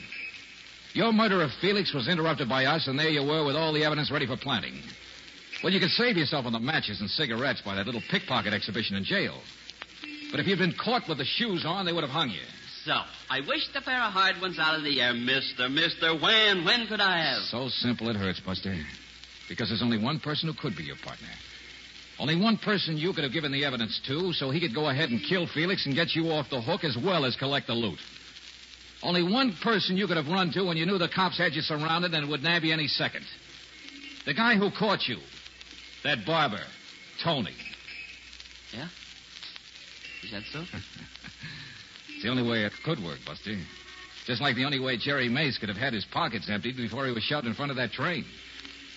Your 0.94 1.12
murder 1.12 1.42
of 1.42 1.50
Felix 1.60 1.92
was 1.92 2.06
interrupted 2.06 2.48
by 2.48 2.66
us, 2.66 2.86
and 2.86 2.96
there 2.96 3.08
you 3.08 3.24
were 3.24 3.44
with 3.44 3.56
all 3.56 3.72
the 3.72 3.84
evidence 3.84 4.12
ready 4.12 4.28
for 4.28 4.36
planting. 4.36 4.80
Well, 5.62 5.72
you 5.72 5.80
could 5.80 5.90
save 5.90 6.16
yourself 6.16 6.46
on 6.46 6.52
the 6.52 6.60
matches 6.60 7.00
and 7.00 7.10
cigarettes 7.10 7.60
by 7.62 7.74
that 7.74 7.86
little 7.86 8.02
pickpocket 8.10 8.52
exhibition 8.52 8.94
in 8.94 9.02
jail. 9.02 9.40
But 10.30 10.38
if 10.38 10.46
you'd 10.46 10.60
been 10.60 10.74
caught 10.78 11.08
with 11.08 11.18
the 11.18 11.24
shoes 11.24 11.64
on, 11.66 11.84
they 11.84 11.92
would 11.92 12.04
have 12.04 12.12
hung 12.12 12.30
you. 12.30 12.42
So, 12.84 12.94
I 13.28 13.40
wished 13.40 13.70
a 13.74 13.80
pair 13.80 14.00
of 14.02 14.12
hard 14.12 14.40
ones 14.40 14.56
out 14.60 14.78
of 14.78 14.84
the 14.84 15.00
air. 15.00 15.14
Mister, 15.14 15.68
mister, 15.68 16.14
when? 16.14 16.64
When 16.64 16.86
could 16.86 17.00
I 17.00 17.18
have? 17.24 17.42
So 17.42 17.68
simple 17.68 18.08
it 18.10 18.16
hurts, 18.16 18.38
Buster. 18.38 18.76
Because 19.48 19.70
there's 19.70 19.82
only 19.82 19.98
one 19.98 20.20
person 20.20 20.48
who 20.48 20.54
could 20.54 20.76
be 20.76 20.84
your 20.84 20.96
partner. 21.02 21.26
Only 22.20 22.40
one 22.40 22.56
person 22.56 22.96
you 22.96 23.12
could 23.12 23.24
have 23.24 23.32
given 23.32 23.50
the 23.50 23.64
evidence 23.64 24.00
to, 24.06 24.32
so 24.32 24.50
he 24.50 24.60
could 24.60 24.74
go 24.74 24.88
ahead 24.88 25.10
and 25.10 25.20
kill 25.28 25.48
Felix 25.48 25.86
and 25.86 25.94
get 25.96 26.14
you 26.14 26.30
off 26.30 26.50
the 26.50 26.60
hook 26.60 26.84
as 26.84 26.96
well 26.96 27.24
as 27.24 27.34
collect 27.34 27.66
the 27.66 27.74
loot. 27.74 27.98
Only 29.04 29.22
one 29.22 29.54
person 29.62 29.98
you 29.98 30.06
could 30.06 30.16
have 30.16 30.28
run 30.28 30.50
to 30.52 30.64
when 30.64 30.78
you 30.78 30.86
knew 30.86 30.96
the 30.96 31.08
cops 31.08 31.36
had 31.36 31.52
you 31.52 31.60
surrounded 31.60 32.14
and 32.14 32.28
would 32.30 32.42
nab 32.42 32.64
you 32.64 32.72
any 32.72 32.88
second. 32.88 33.24
The 34.24 34.32
guy 34.32 34.56
who 34.56 34.70
caught 34.70 35.06
you. 35.06 35.18
That 36.04 36.24
barber, 36.24 36.60
Tony. 37.22 37.54
Yeah? 38.72 38.88
Is 40.22 40.30
that 40.30 40.42
so? 40.50 40.60
it's 42.14 42.22
the 42.22 42.30
only 42.30 42.48
way 42.48 42.64
it 42.64 42.72
could 42.82 42.98
work, 43.04 43.18
Buster. 43.26 43.54
Just 44.26 44.40
like 44.40 44.56
the 44.56 44.64
only 44.64 44.80
way 44.80 44.96
Jerry 44.96 45.28
Mace 45.28 45.58
could 45.58 45.68
have 45.68 45.76
had 45.76 45.92
his 45.92 46.06
pockets 46.06 46.48
emptied 46.48 46.78
before 46.78 47.06
he 47.06 47.12
was 47.12 47.22
shoved 47.22 47.46
in 47.46 47.52
front 47.52 47.70
of 47.70 47.76
that 47.76 47.92
train. 47.92 48.24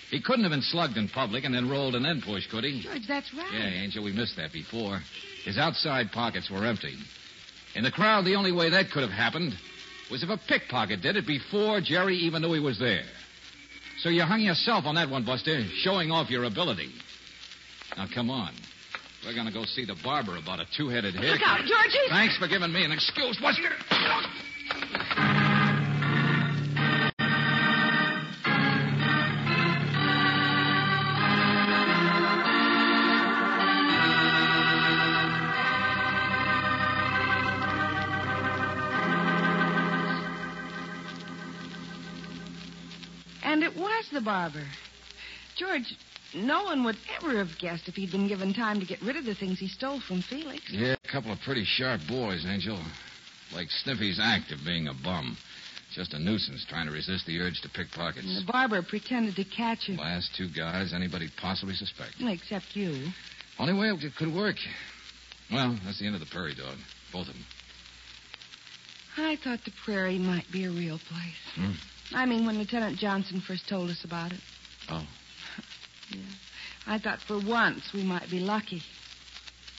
He 0.09 0.21
couldn't 0.21 0.45
have 0.45 0.51
been 0.51 0.61
slugged 0.61 0.95
in 0.95 1.09
public 1.09 1.43
and 1.43 1.53
then 1.53 1.69
rolled 1.69 1.95
and 1.95 2.05
then 2.05 2.21
pushed, 2.21 2.49
could 2.49 2.63
he? 2.63 2.81
George, 2.81 3.05
that's 3.09 3.33
right. 3.33 3.51
Yeah, 3.51 3.83
Angel, 3.83 4.05
we 4.05 4.13
missed 4.13 4.37
that 4.37 4.53
before. 4.53 5.01
His 5.43 5.57
outside 5.57 6.13
pockets 6.13 6.49
were 6.49 6.65
empty. 6.65 6.95
In 7.75 7.83
the 7.83 7.91
crowd, 7.91 8.23
the 8.23 8.35
only 8.35 8.53
way 8.53 8.69
that 8.69 8.89
could 8.89 9.03
have 9.03 9.11
happened 9.11 9.53
was 10.09 10.23
if 10.23 10.29
a 10.29 10.39
pickpocket 10.47 11.01
did 11.01 11.15
it 11.15 11.27
before 11.27 11.81
Jerry 11.81 12.15
even 12.17 12.41
knew 12.41 12.53
he 12.53 12.59
was 12.59 12.79
there. 12.79 13.03
So 13.99 14.09
you 14.09 14.23
hung 14.23 14.41
yourself 14.41 14.85
on 14.85 14.95
that 14.95 15.09
one, 15.09 15.25
Buster, 15.25 15.63
showing 15.81 16.11
off 16.11 16.29
your 16.29 16.43
ability. 16.43 16.91
Now, 17.95 18.07
come 18.13 18.29
on. 18.29 18.53
We're 19.25 19.33
going 19.33 19.47
to 19.47 19.53
go 19.53 19.65
see 19.65 19.85
the 19.85 19.95
barber 20.03 20.37
about 20.37 20.59
a 20.59 20.65
two-headed 20.77 21.15
head. 21.15 21.25
Look 21.25 21.41
out, 21.43 21.59
Georgie! 21.59 22.07
Thanks 22.09 22.37
for 22.37 22.47
giving 22.47 22.71
me 22.71 22.85
an 22.85 22.91
excuse, 22.91 23.37
Buster. 23.41 23.69
The 44.17 44.25
barber. 44.25 44.65
George, 45.57 45.95
no 46.33 46.63
one 46.63 46.83
would 46.83 46.97
ever 47.17 47.37
have 47.37 47.57
guessed 47.59 47.87
if 47.87 47.95
he'd 47.95 48.11
been 48.11 48.27
given 48.27 48.53
time 48.53 48.79
to 48.79 48.85
get 48.85 49.01
rid 49.01 49.15
of 49.15 49.25
the 49.25 49.35
things 49.35 49.59
he 49.59 49.67
stole 49.67 50.01
from 50.07 50.23
Felix. 50.23 50.61
Yeah, 50.71 50.95
a 51.03 51.11
couple 51.11 51.31
of 51.31 51.39
pretty 51.45 51.63
sharp 51.65 52.01
boys, 52.09 52.45
Angel. 52.47 52.79
Like 53.53 53.69
Sniffy's 53.69 54.19
act 54.21 54.51
of 54.51 54.59
being 54.65 54.87
a 54.87 54.93
bum. 55.03 55.37
Just 55.93 56.13
a 56.13 56.19
nuisance 56.19 56.65
trying 56.67 56.87
to 56.87 56.91
resist 56.91 57.27
the 57.27 57.39
urge 57.39 57.61
to 57.61 57.69
pick 57.69 57.91
pockets. 57.91 58.25
And 58.27 58.45
the 58.45 58.51
barber 58.51 58.81
pretended 58.81 59.35
to 59.35 59.45
catch 59.45 59.87
him. 59.87 59.97
Last 59.97 60.31
two 60.35 60.49
guys 60.49 60.93
anybody'd 60.93 61.31
possibly 61.39 61.75
suspect. 61.75 62.15
Except 62.19 62.65
you. 62.73 63.11
Only 63.57 63.73
way 63.73 63.87
it 63.87 64.15
could 64.17 64.33
work. 64.33 64.57
Well, 65.51 65.77
that's 65.85 65.99
the 65.99 66.05
end 66.07 66.15
of 66.15 66.21
the 66.21 66.27
prairie 66.27 66.55
dog. 66.55 66.77
Both 67.13 67.29
of 67.29 67.33
them. 67.33 67.45
I 69.17 69.37
thought 69.43 69.59
the 69.63 69.71
prairie 69.85 70.19
might 70.19 70.45
be 70.51 70.65
a 70.65 70.69
real 70.69 70.99
place. 70.99 71.41
Hmm. 71.55 71.71
I 72.13 72.25
mean, 72.25 72.45
when 72.45 72.57
Lieutenant 72.57 72.97
Johnson 72.97 73.41
first 73.45 73.67
told 73.67 73.89
us 73.89 74.03
about 74.03 74.31
it. 74.31 74.39
Oh. 74.89 75.05
Yeah. 76.09 76.21
I 76.85 76.99
thought 76.99 77.19
for 77.27 77.37
once 77.37 77.91
we 77.93 78.01
might 78.01 78.29
be 78.31 78.39
lucky. 78.39 78.81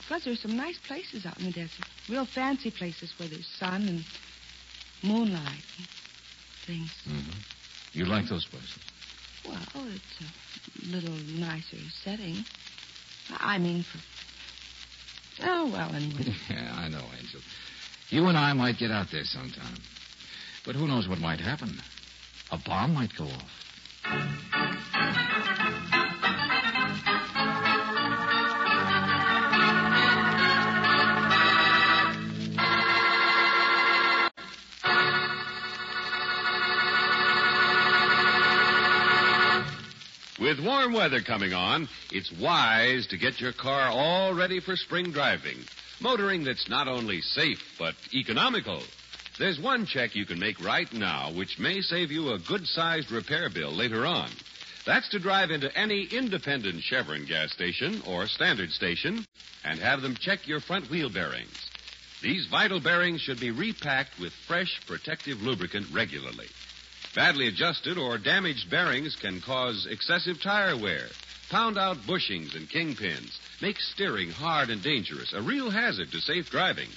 Plus, 0.07 0.25
there's 0.25 0.39
some 0.39 0.55
nice 0.55 0.77
places 0.85 1.25
out 1.25 1.39
in 1.39 1.45
the 1.45 1.51
desert. 1.51 1.85
Real 2.07 2.27
fancy 2.27 2.69
places 2.69 3.11
where 3.17 3.27
there's 3.27 3.47
sun 3.57 3.87
and 3.87 4.03
moonlight 5.01 5.63
and 5.77 5.87
things. 6.67 6.91
Mm-hmm. 7.07 7.39
You 7.93 8.05
like 8.05 8.29
those 8.29 8.45
places? 8.45 8.77
Well, 9.47 9.87
it's 9.87 10.87
a 10.87 10.95
little 10.95 11.15
nicer 11.39 11.77
setting. 12.03 12.43
I 13.39 13.57
mean, 13.57 13.83
for. 13.83 13.99
Oh, 15.45 15.71
well, 15.71 15.95
anyway. 15.95 16.35
yeah, 16.49 16.75
I 16.75 16.89
know, 16.89 17.03
Angel. 17.19 17.41
You 18.09 18.27
and 18.27 18.37
I 18.37 18.53
might 18.53 18.77
get 18.77 18.91
out 18.91 19.07
there 19.11 19.23
sometime. 19.23 19.77
But 20.65 20.75
who 20.75 20.87
knows 20.87 21.07
what 21.07 21.19
might 21.19 21.39
happen? 21.39 21.79
A 22.51 22.57
bomb 22.57 22.93
might 22.95 23.15
go 23.15 23.25
off. 23.25 23.59
With 40.39 40.65
warm 40.65 40.93
weather 40.93 41.21
coming 41.21 41.53
on, 41.53 41.87
it's 42.11 42.31
wise 42.31 43.05
to 43.07 43.17
get 43.17 43.39
your 43.39 43.53
car 43.53 43.89
all 43.89 44.33
ready 44.33 44.59
for 44.59 44.75
spring 44.75 45.11
driving. 45.11 45.59
Motoring 45.99 46.43
that's 46.43 46.67
not 46.67 46.87
only 46.87 47.21
safe, 47.21 47.75
but 47.77 47.93
economical. 48.13 48.81
There's 49.39 49.57
one 49.57 49.85
check 49.85 50.15
you 50.15 50.25
can 50.25 50.37
make 50.37 50.59
right 50.61 50.91
now 50.91 51.31
which 51.31 51.59
may 51.59 51.79
save 51.79 52.11
you 52.11 52.33
a 52.33 52.39
good 52.39 52.67
sized 52.67 53.09
repair 53.09 53.49
bill 53.49 53.71
later 53.71 54.05
on. 54.05 54.29
That's 54.85 55.07
to 55.09 55.19
drive 55.19 55.49
into 55.49 55.73
any 55.79 56.03
independent 56.11 56.83
Chevron 56.83 57.25
gas 57.25 57.53
station 57.53 58.01
or 58.05 58.27
standard 58.27 58.69
station 58.71 59.25
and 59.63 59.79
have 59.79 60.01
them 60.01 60.17
check 60.19 60.45
your 60.45 60.59
front 60.59 60.89
wheel 60.89 61.09
bearings. 61.09 61.55
These 62.21 62.47
vital 62.51 62.81
bearings 62.81 63.21
should 63.21 63.39
be 63.39 63.51
repacked 63.51 64.19
with 64.19 64.33
fresh 64.45 64.77
protective 64.85 65.41
lubricant 65.41 65.87
regularly. 65.93 66.47
Badly 67.15 67.47
adjusted 67.47 67.97
or 67.97 68.17
damaged 68.17 68.69
bearings 68.69 69.15
can 69.15 69.39
cause 69.39 69.87
excessive 69.89 70.41
tire 70.41 70.75
wear, 70.75 71.07
pound 71.49 71.77
out 71.77 71.95
bushings 72.05 72.57
and 72.57 72.69
kingpins, 72.69 73.39
make 73.61 73.79
steering 73.79 74.31
hard 74.31 74.69
and 74.69 74.83
dangerous, 74.83 75.31
a 75.31 75.41
real 75.41 75.69
hazard 75.69 76.11
to 76.11 76.19
safe 76.19 76.49
driving. 76.49 76.89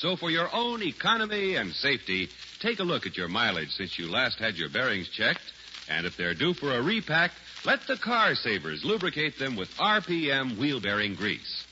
So 0.00 0.16
for 0.16 0.30
your 0.30 0.48
own 0.54 0.82
economy 0.82 1.56
and 1.56 1.74
safety, 1.74 2.30
take 2.60 2.78
a 2.78 2.84
look 2.84 3.04
at 3.04 3.18
your 3.18 3.28
mileage 3.28 3.68
since 3.68 3.98
you 3.98 4.10
last 4.10 4.38
had 4.38 4.56
your 4.56 4.70
bearings 4.70 5.10
checked. 5.10 5.42
And 5.90 6.06
if 6.06 6.16
they're 6.16 6.32
due 6.32 6.54
for 6.54 6.72
a 6.74 6.82
repack, 6.82 7.32
let 7.66 7.80
the 7.86 7.98
car 7.98 8.34
savers 8.34 8.82
lubricate 8.82 9.38
them 9.38 9.56
with 9.56 9.68
RPM 9.76 10.58
wheel 10.58 10.80
bearing 10.80 11.16
grease. 11.16 11.64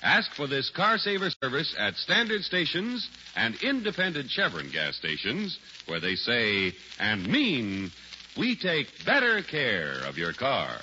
Ask 0.00 0.32
for 0.34 0.46
this 0.46 0.70
car 0.70 0.96
saver 0.96 1.30
service 1.42 1.74
at 1.76 1.96
standard 1.96 2.42
stations 2.42 3.08
and 3.34 3.56
independent 3.62 4.30
Chevron 4.30 4.70
gas 4.70 4.94
stations 4.94 5.58
where 5.86 6.00
they 6.00 6.14
say 6.14 6.72
and 7.00 7.26
mean 7.26 7.90
we 8.36 8.54
take 8.54 9.04
better 9.04 9.42
care 9.42 10.04
of 10.04 10.18
your 10.18 10.32
car. 10.32 10.78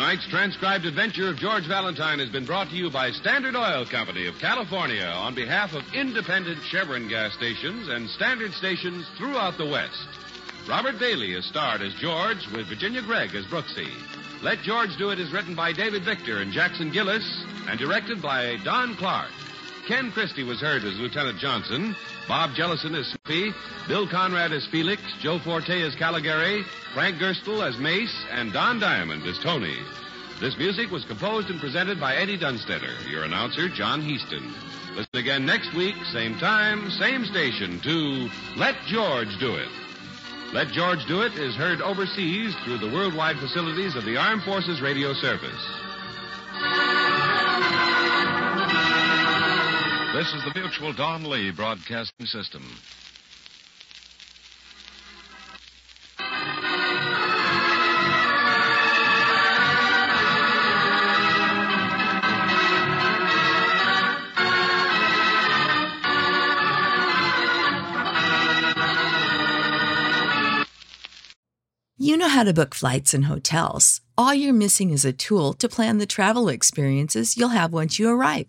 Tonight's 0.00 0.26
transcribed 0.28 0.86
adventure 0.86 1.28
of 1.28 1.36
George 1.36 1.66
Valentine 1.66 2.20
has 2.20 2.30
been 2.30 2.46
brought 2.46 2.70
to 2.70 2.74
you 2.74 2.90
by 2.90 3.10
Standard 3.10 3.54
Oil 3.54 3.84
Company 3.84 4.26
of 4.26 4.38
California 4.38 5.04
on 5.04 5.34
behalf 5.34 5.74
of 5.74 5.84
independent 5.92 6.58
Chevron 6.62 7.06
gas 7.06 7.34
stations 7.34 7.86
and 7.86 8.08
standard 8.08 8.50
stations 8.54 9.06
throughout 9.18 9.58
the 9.58 9.66
West. 9.66 10.08
Robert 10.66 10.98
Bailey 10.98 11.34
is 11.34 11.44
starred 11.44 11.82
as 11.82 11.92
George 11.96 12.38
with 12.56 12.66
Virginia 12.66 13.02
Gregg 13.02 13.34
as 13.34 13.44
Brooksy. 13.44 13.92
Let 14.42 14.62
George 14.62 14.96
Do 14.96 15.10
It 15.10 15.20
is 15.20 15.32
written 15.32 15.54
by 15.54 15.74
David 15.74 16.02
Victor 16.02 16.38
and 16.38 16.50
Jackson 16.50 16.90
Gillis 16.90 17.44
and 17.68 17.78
directed 17.78 18.22
by 18.22 18.56
Don 18.64 18.96
Clark. 18.96 19.28
Ken 19.90 20.12
Christy 20.12 20.44
was 20.44 20.60
heard 20.60 20.84
as 20.84 20.96
Lieutenant 21.00 21.40
Johnson, 21.40 21.96
Bob 22.28 22.54
Jellison 22.54 22.94
as 22.94 23.08
Snoopy, 23.08 23.52
Bill 23.88 24.06
Conrad 24.06 24.52
as 24.52 24.64
Felix, 24.68 25.02
Joe 25.18 25.40
Forte 25.40 25.82
as 25.82 25.96
Caligari, 25.96 26.62
Frank 26.94 27.16
Gerstle 27.16 27.68
as 27.68 27.76
Mace, 27.76 28.14
and 28.30 28.52
Don 28.52 28.78
Diamond 28.78 29.26
as 29.26 29.36
Tony. 29.40 29.76
This 30.38 30.56
music 30.56 30.92
was 30.92 31.04
composed 31.06 31.50
and 31.50 31.58
presented 31.58 31.98
by 31.98 32.14
Eddie 32.14 32.38
Dunstedter, 32.38 33.10
your 33.10 33.24
announcer, 33.24 33.68
John 33.68 34.00
Heistand. 34.00 34.54
Listen 34.94 35.16
again 35.16 35.44
next 35.44 35.74
week, 35.74 35.96
same 36.12 36.38
time, 36.38 36.88
same 36.92 37.24
station, 37.24 37.80
to 37.80 38.30
Let 38.56 38.76
George 38.86 39.40
Do 39.40 39.56
It. 39.56 39.68
Let 40.52 40.68
George 40.68 41.04
Do 41.08 41.22
It 41.22 41.34
is 41.34 41.56
heard 41.56 41.82
overseas 41.82 42.54
through 42.64 42.78
the 42.78 42.94
worldwide 42.94 43.38
facilities 43.40 43.96
of 43.96 44.04
the 44.04 44.16
Armed 44.16 44.44
Forces 44.44 44.80
Radio 44.80 45.12
Service. 45.14 45.66
This 50.20 50.34
is 50.34 50.44
the 50.44 50.60
Mutual 50.60 50.92
Don 50.92 51.24
Lee 51.24 51.50
Broadcasting 51.50 52.26
System. 52.26 52.62
You 71.96 72.18
know 72.18 72.28
how 72.28 72.44
to 72.44 72.52
book 72.52 72.74
flights 72.74 73.14
and 73.14 73.24
hotels. 73.24 74.02
All 74.18 74.34
you're 74.34 74.52
missing 74.52 74.90
is 74.90 75.06
a 75.06 75.14
tool 75.14 75.54
to 75.54 75.66
plan 75.66 75.96
the 75.96 76.04
travel 76.04 76.50
experiences 76.50 77.38
you'll 77.38 77.56
have 77.56 77.72
once 77.72 77.98
you 77.98 78.10
arrive. 78.10 78.48